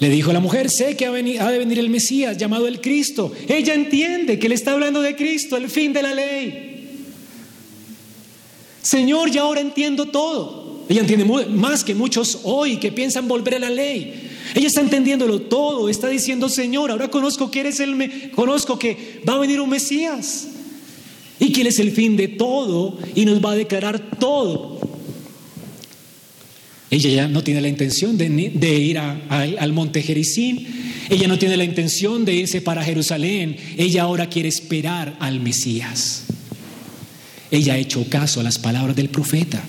[0.00, 3.32] Le dijo la mujer, sé que ha, de venir el Mesías llamado el Cristo.
[3.48, 6.68] Ella entiende que le está hablando de Cristo, el fin de la ley.
[8.82, 10.84] Señor, ya ahora entiendo todo.
[10.88, 14.28] Ella entiende más que muchos hoy que piensan volver a la ley.
[14.54, 19.34] Ella está entendiéndolo todo, está diciendo, Señor, ahora conozco que eres el conozco que va
[19.34, 20.48] a venir un Mesías
[21.38, 24.80] y que él es el fin de todo y nos va a declarar todo.
[26.90, 30.66] Ella ya no tiene la intención de, ir al monte Jericín.
[31.10, 33.56] Ella no tiene la intención de irse para Jerusalén.
[33.76, 36.24] Ella ahora quiere esperar al Mesías.
[37.50, 39.62] Ella ha hecho caso a las palabras del profeta.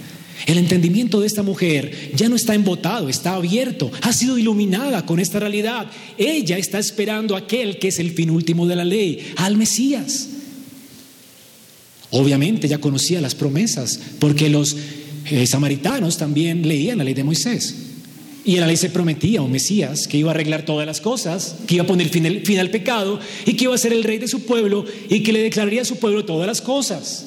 [0.45, 5.19] El entendimiento de esta mujer ya no está embotado, está abierto, ha sido iluminada con
[5.19, 5.87] esta realidad.
[6.17, 10.29] Ella está esperando a aquel que es el fin último de la ley, al Mesías.
[12.11, 14.75] Obviamente ya conocía las promesas, porque los
[15.25, 17.75] eh, samaritanos también leían la ley de Moisés.
[18.45, 21.57] Y en la ley se prometía un Mesías que iba a arreglar todas las cosas,
[21.67, 24.27] que iba a poner fin, al pecado y que iba a ser el rey de
[24.27, 27.25] su pueblo y que le declararía a su pueblo todas las cosas.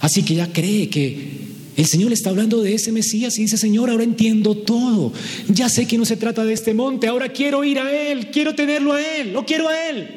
[0.00, 1.40] Así que ella cree que
[1.76, 5.12] el Señor le está hablando de ese Mesías y dice, Señor, ahora entiendo todo.
[5.48, 8.54] Ya sé que no se trata de este monte, ahora quiero ir a Él, quiero
[8.54, 10.08] tenerlo a Él, lo quiero a Él.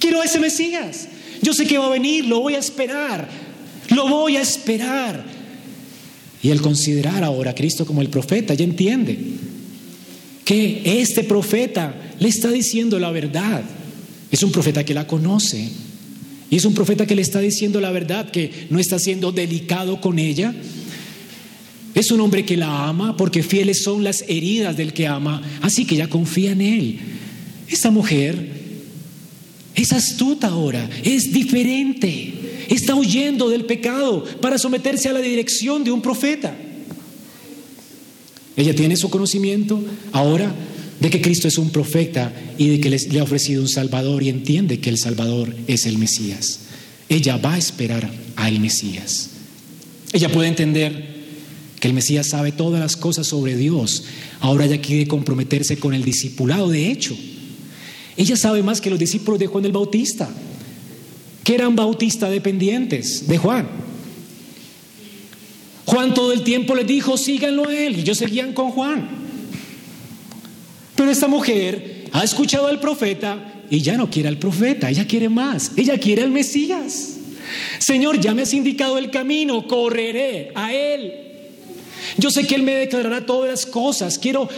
[0.00, 1.08] Quiero a ese Mesías.
[1.40, 3.28] Yo sé que va a venir, lo voy a esperar,
[3.88, 5.33] lo voy a esperar.
[6.44, 9.18] Y el considerar ahora a Cristo como el profeta, ya entiende
[10.44, 13.64] que este profeta le está diciendo la verdad.
[14.30, 15.66] Es un profeta que la conoce,
[16.50, 20.02] y es un profeta que le está diciendo la verdad, que no está siendo delicado
[20.02, 20.54] con ella.
[21.94, 25.86] Es un hombre que la ama porque fieles son las heridas del que ama, así
[25.86, 26.98] que ella confía en él.
[27.68, 28.50] Esta mujer
[29.74, 32.34] es astuta ahora, es diferente,
[32.68, 36.56] está huyendo del pecado para someterse a la dirección de un profeta.
[38.56, 40.54] Ella tiene su conocimiento ahora
[41.00, 44.28] de que Cristo es un profeta y de que le ha ofrecido un Salvador y
[44.28, 46.60] entiende que el Salvador es el Mesías.
[47.08, 49.30] Ella va a esperar al Mesías.
[50.12, 51.14] Ella puede entender
[51.80, 54.04] que el Mesías sabe todas las cosas sobre Dios.
[54.40, 57.16] Ahora ella quiere comprometerse con el discipulado de hecho.
[58.16, 60.30] Ella sabe más que los discípulos de Juan el Bautista,
[61.44, 63.68] que eran bautistas dependientes de Juan.
[65.84, 69.08] Juan todo el tiempo les dijo, síganlo a él, y ellos seguían con Juan.
[70.96, 75.28] Pero esta mujer ha escuchado al profeta y ya no quiere al profeta, ella quiere
[75.28, 77.16] más, ella quiere al Mesías.
[77.78, 81.12] Señor, ya me has indicado el camino, correré a Él.
[82.16, 84.48] Yo sé que Él me declarará todas las cosas, quiero,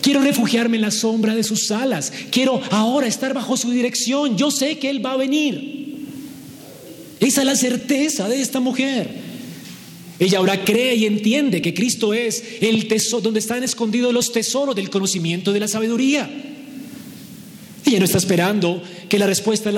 [0.00, 4.50] quiero refugiarme en la sombra de sus alas, quiero ahora estar bajo su dirección, yo
[4.50, 5.89] sé que Él va a venir.
[7.20, 9.08] Esa es la certeza de esta mujer.
[10.18, 14.74] Ella ahora cree y entiende que Cristo es el tesoro, donde están escondidos los tesoros
[14.74, 16.28] del conocimiento de la sabiduría.
[17.86, 19.70] Ella no está esperando que la respuesta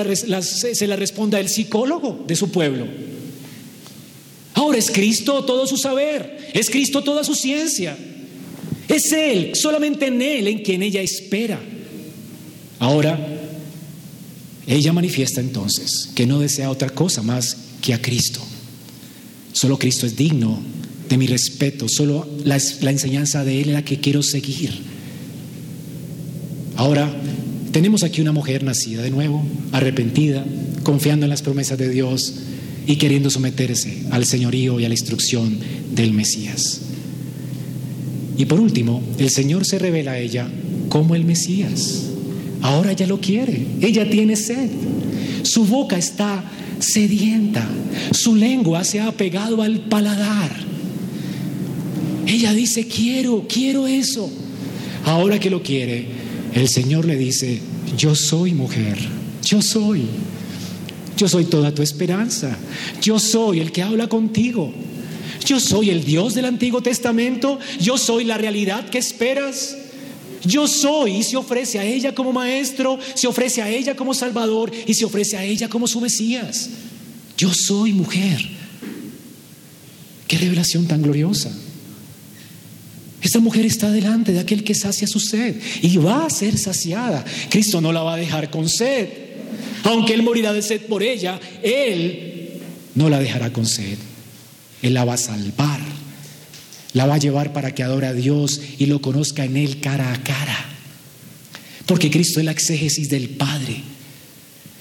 [0.43, 2.87] se la responda el psicólogo de su pueblo.
[4.55, 7.97] Ahora es Cristo todo su saber, es Cristo toda su ciencia.
[8.89, 11.61] Es Él, solamente en Él, en quien ella espera.
[12.79, 13.42] Ahora,
[14.67, 18.41] ella manifiesta entonces que no desea otra cosa más que a Cristo.
[19.53, 20.61] Solo Cristo es digno
[21.09, 24.71] de mi respeto, solo la, enseñanza de Él es la que quiero seguir.
[26.77, 27.15] Ahora,
[27.71, 30.45] tenemos aquí una mujer nacida de nuevo, arrepentida,
[30.83, 32.35] confiando en las promesas de Dios
[32.87, 35.59] y queriendo someterse al señorío y a la instrucción
[35.95, 36.81] del Mesías.
[38.39, 40.49] Y por último, el Señor se revela a ella
[40.89, 42.12] como el Mesías.
[42.63, 44.71] Ahora ella lo quiere, ella tiene sed.
[45.43, 46.45] Su boca está
[46.79, 47.67] sedienta.
[48.13, 50.51] Su lengua se ha pegado al paladar.
[52.27, 54.31] Ella dice, quiero, quiero eso.
[55.05, 56.07] Ahora que lo quiere,
[56.55, 57.61] el Señor le dice,
[57.97, 58.97] yo soy mujer,
[59.45, 60.03] yo soy.
[61.17, 62.57] Yo soy toda tu esperanza.
[63.01, 64.73] Yo soy el que habla contigo.
[65.45, 67.59] Yo soy el Dios del Antiguo Testamento.
[67.81, 69.77] Yo soy la realidad que esperas.
[70.45, 74.73] Yo soy y se ofrece a ella como maestro, se ofrece a ella como salvador
[74.87, 76.71] y se ofrece a ella como su Mesías.
[77.37, 78.41] Yo soy mujer.
[80.27, 81.53] Qué revelación tan gloriosa.
[83.21, 87.25] Esta mujer está delante de aquel que sacia su sed y va a ser saciada.
[87.49, 89.09] Cristo no la va a dejar con sed.
[89.85, 92.61] Aunque Él morirá de sed por ella, Él
[92.95, 93.99] no la dejará con sed.
[94.83, 96.02] Él la va a salvar
[96.95, 100.13] la va a llevar para que adore a Dios y lo conozca en Él cara
[100.13, 100.67] a cara.
[101.87, 103.83] Porque Cristo es la exégesis del Padre.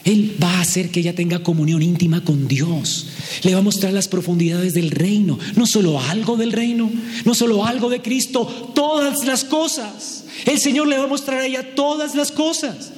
[0.03, 3.07] Él va a hacer que ella tenga comunión íntima con Dios.
[3.43, 5.37] Le va a mostrar las profundidades del reino.
[5.55, 6.91] No solo algo del reino,
[7.23, 10.25] no solo algo de Cristo, todas las cosas.
[10.45, 12.91] El Señor le va a mostrar a ella todas las cosas.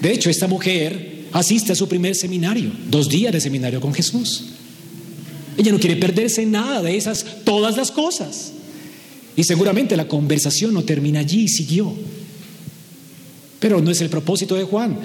[0.00, 4.44] De hecho, esta mujer asiste a su primer seminario, dos días de seminario con Jesús.
[5.58, 8.52] Ella no quiere perderse nada de esas, todas las cosas.
[9.36, 11.92] Y seguramente la conversación no termina allí, siguió.
[13.58, 14.96] Pero no es el propósito de Juan.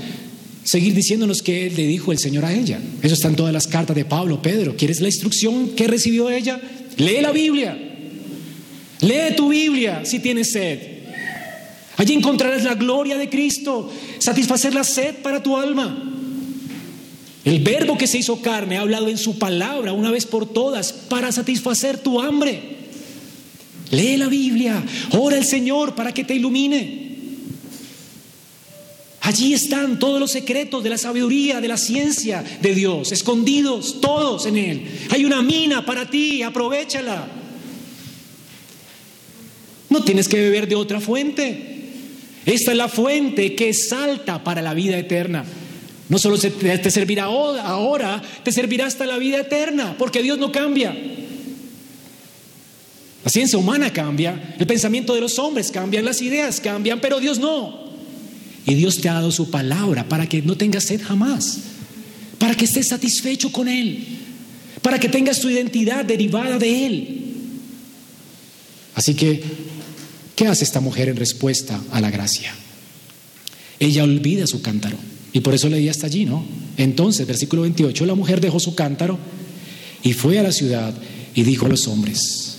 [0.63, 2.79] Seguir diciéndonos que le dijo el Señor a ella.
[3.01, 4.77] Eso está en todas las cartas de Pablo, Pedro.
[4.77, 6.61] ¿Quieres la instrucción que recibió ella?
[6.97, 7.75] Lee la Biblia.
[9.01, 10.79] Lee tu Biblia si tienes sed.
[11.97, 16.12] Allí encontrarás la gloria de Cristo, satisfacer la sed para tu alma.
[17.45, 20.93] El verbo que se hizo carne ha hablado en su palabra una vez por todas
[20.93, 22.77] para satisfacer tu hambre.
[23.91, 27.03] Lee la Biblia, ora al Señor para que te ilumine.
[29.21, 34.45] Allí están todos los secretos de la sabiduría, de la ciencia de Dios, escondidos todos
[34.45, 34.85] en Él.
[35.11, 37.27] Hay una mina para ti, aprovechala.
[39.89, 41.73] No tienes que beber de otra fuente.
[42.45, 45.45] Esta es la fuente que salta para la vida eterna.
[46.09, 50.95] No solo te servirá ahora, te servirá hasta la vida eterna, porque Dios no cambia.
[53.23, 57.39] La ciencia humana cambia, el pensamiento de los hombres cambia, las ideas cambian, pero Dios
[57.39, 57.83] no.
[58.65, 61.59] Y Dios te ha dado su palabra para que no tengas sed jamás,
[62.37, 64.03] para que estés satisfecho con Él,
[64.81, 67.19] para que tengas tu identidad derivada de Él.
[68.95, 69.41] Así que,
[70.35, 72.53] ¿qué hace esta mujer en respuesta a la gracia?
[73.79, 74.97] Ella olvida su cántaro.
[75.33, 76.45] Y por eso leí hasta allí, ¿no?
[76.77, 79.17] Entonces, versículo 28, la mujer dejó su cántaro
[80.03, 80.93] y fue a la ciudad
[81.33, 82.57] y dijo a los hombres,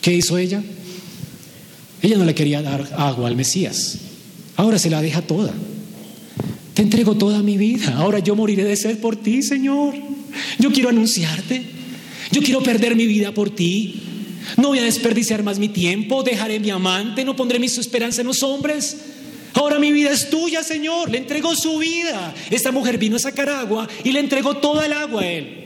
[0.00, 0.62] ¿qué hizo ella?
[2.00, 3.98] Ella no le quería dar agua al Mesías,
[4.56, 5.52] ahora se la deja toda.
[6.74, 9.94] Te entrego toda mi vida, ahora yo moriré de sed por ti, Señor.
[10.58, 11.62] Yo quiero anunciarte,
[12.30, 14.00] yo quiero perder mi vida por ti.
[14.56, 18.26] No voy a desperdiciar más mi tiempo, dejaré mi amante, no pondré mi esperanza en
[18.26, 18.96] los hombres.
[19.54, 21.10] Ahora mi vida es tuya, Señor.
[21.10, 22.34] Le entregó su vida.
[22.50, 25.62] Esta mujer vino a sacar agua y le entregó toda el agua a él.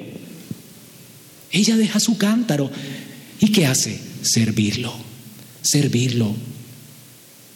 [1.50, 2.70] Ella deja su cántaro.
[3.40, 3.98] ¿Y qué hace?
[4.22, 4.92] Servirlo.
[5.62, 6.34] Servirlo.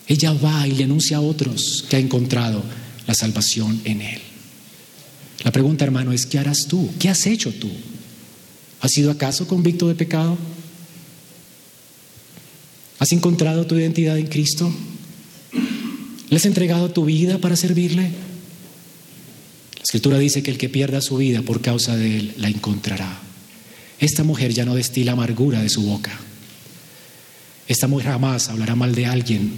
[0.06, 2.62] Ella va y le anuncia a otros que ha encontrado
[3.06, 4.20] la salvación en él.
[5.44, 6.90] La pregunta, hermano, es, ¿qué harás tú?
[6.98, 7.70] ¿Qué has hecho tú?
[8.80, 10.36] ¿Has sido acaso convicto de pecado?
[12.98, 14.70] ¿Has encontrado tu identidad en Cristo?
[16.30, 18.02] ¿Le has entregado tu vida para servirle?
[18.02, 23.20] La escritura dice que el que pierda su vida por causa de él la encontrará.
[23.98, 26.12] Esta mujer ya no destila amargura de su boca.
[27.66, 29.52] Esta mujer jamás hablará mal de alguien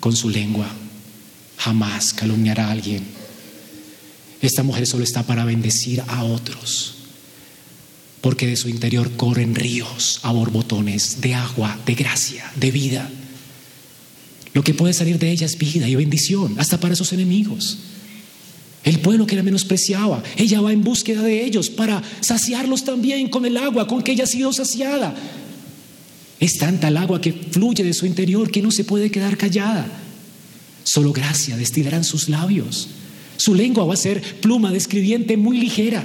[0.00, 0.68] con su lengua.
[1.56, 3.04] Jamás calumniará a alguien.
[4.40, 6.96] Esta mujer solo está para bendecir a otros.
[8.20, 13.08] Porque de su interior corren ríos a borbotones de agua, de gracia, de vida.
[14.54, 17.78] Lo que puede salir de ella es vida y bendición, hasta para sus enemigos.
[18.84, 23.46] El pueblo que la menospreciaba, ella va en búsqueda de ellos para saciarlos también con
[23.46, 25.14] el agua con que ella ha sido saciada.
[26.40, 29.86] Es tanta el agua que fluye de su interior que no se puede quedar callada.
[30.82, 32.88] Solo gracia destilarán sus labios.
[33.36, 36.04] Su lengua va a ser pluma de escribiente muy ligera,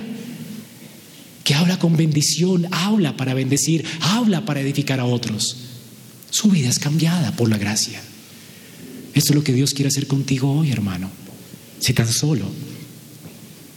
[1.43, 5.57] que habla con bendición, habla para bendecir, habla para edificar a otros.
[6.29, 7.99] Su vida es cambiada por la gracia.
[9.17, 11.09] Esto es lo que Dios quiere hacer contigo hoy, hermano.
[11.79, 12.45] Si tan solo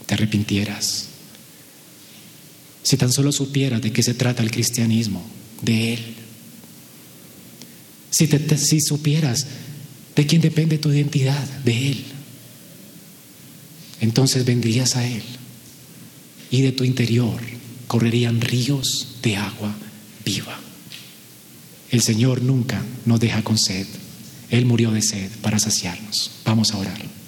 [0.05, 1.07] te arrepintieras,
[2.83, 5.25] si tan solo supieras de qué se trata el cristianismo,
[5.63, 5.99] de Él,
[8.11, 9.47] si, si supieras
[10.15, 12.03] de quién depende tu identidad, de Él,
[13.99, 15.23] entonces vendrías a Él
[16.51, 17.41] y de tu interior
[17.87, 19.75] correrían ríos de agua
[20.23, 20.59] viva.
[21.89, 23.87] El Señor nunca nos deja con sed.
[24.51, 26.31] Él murió de sed para saciarnos.
[26.45, 27.20] Vamos a orar.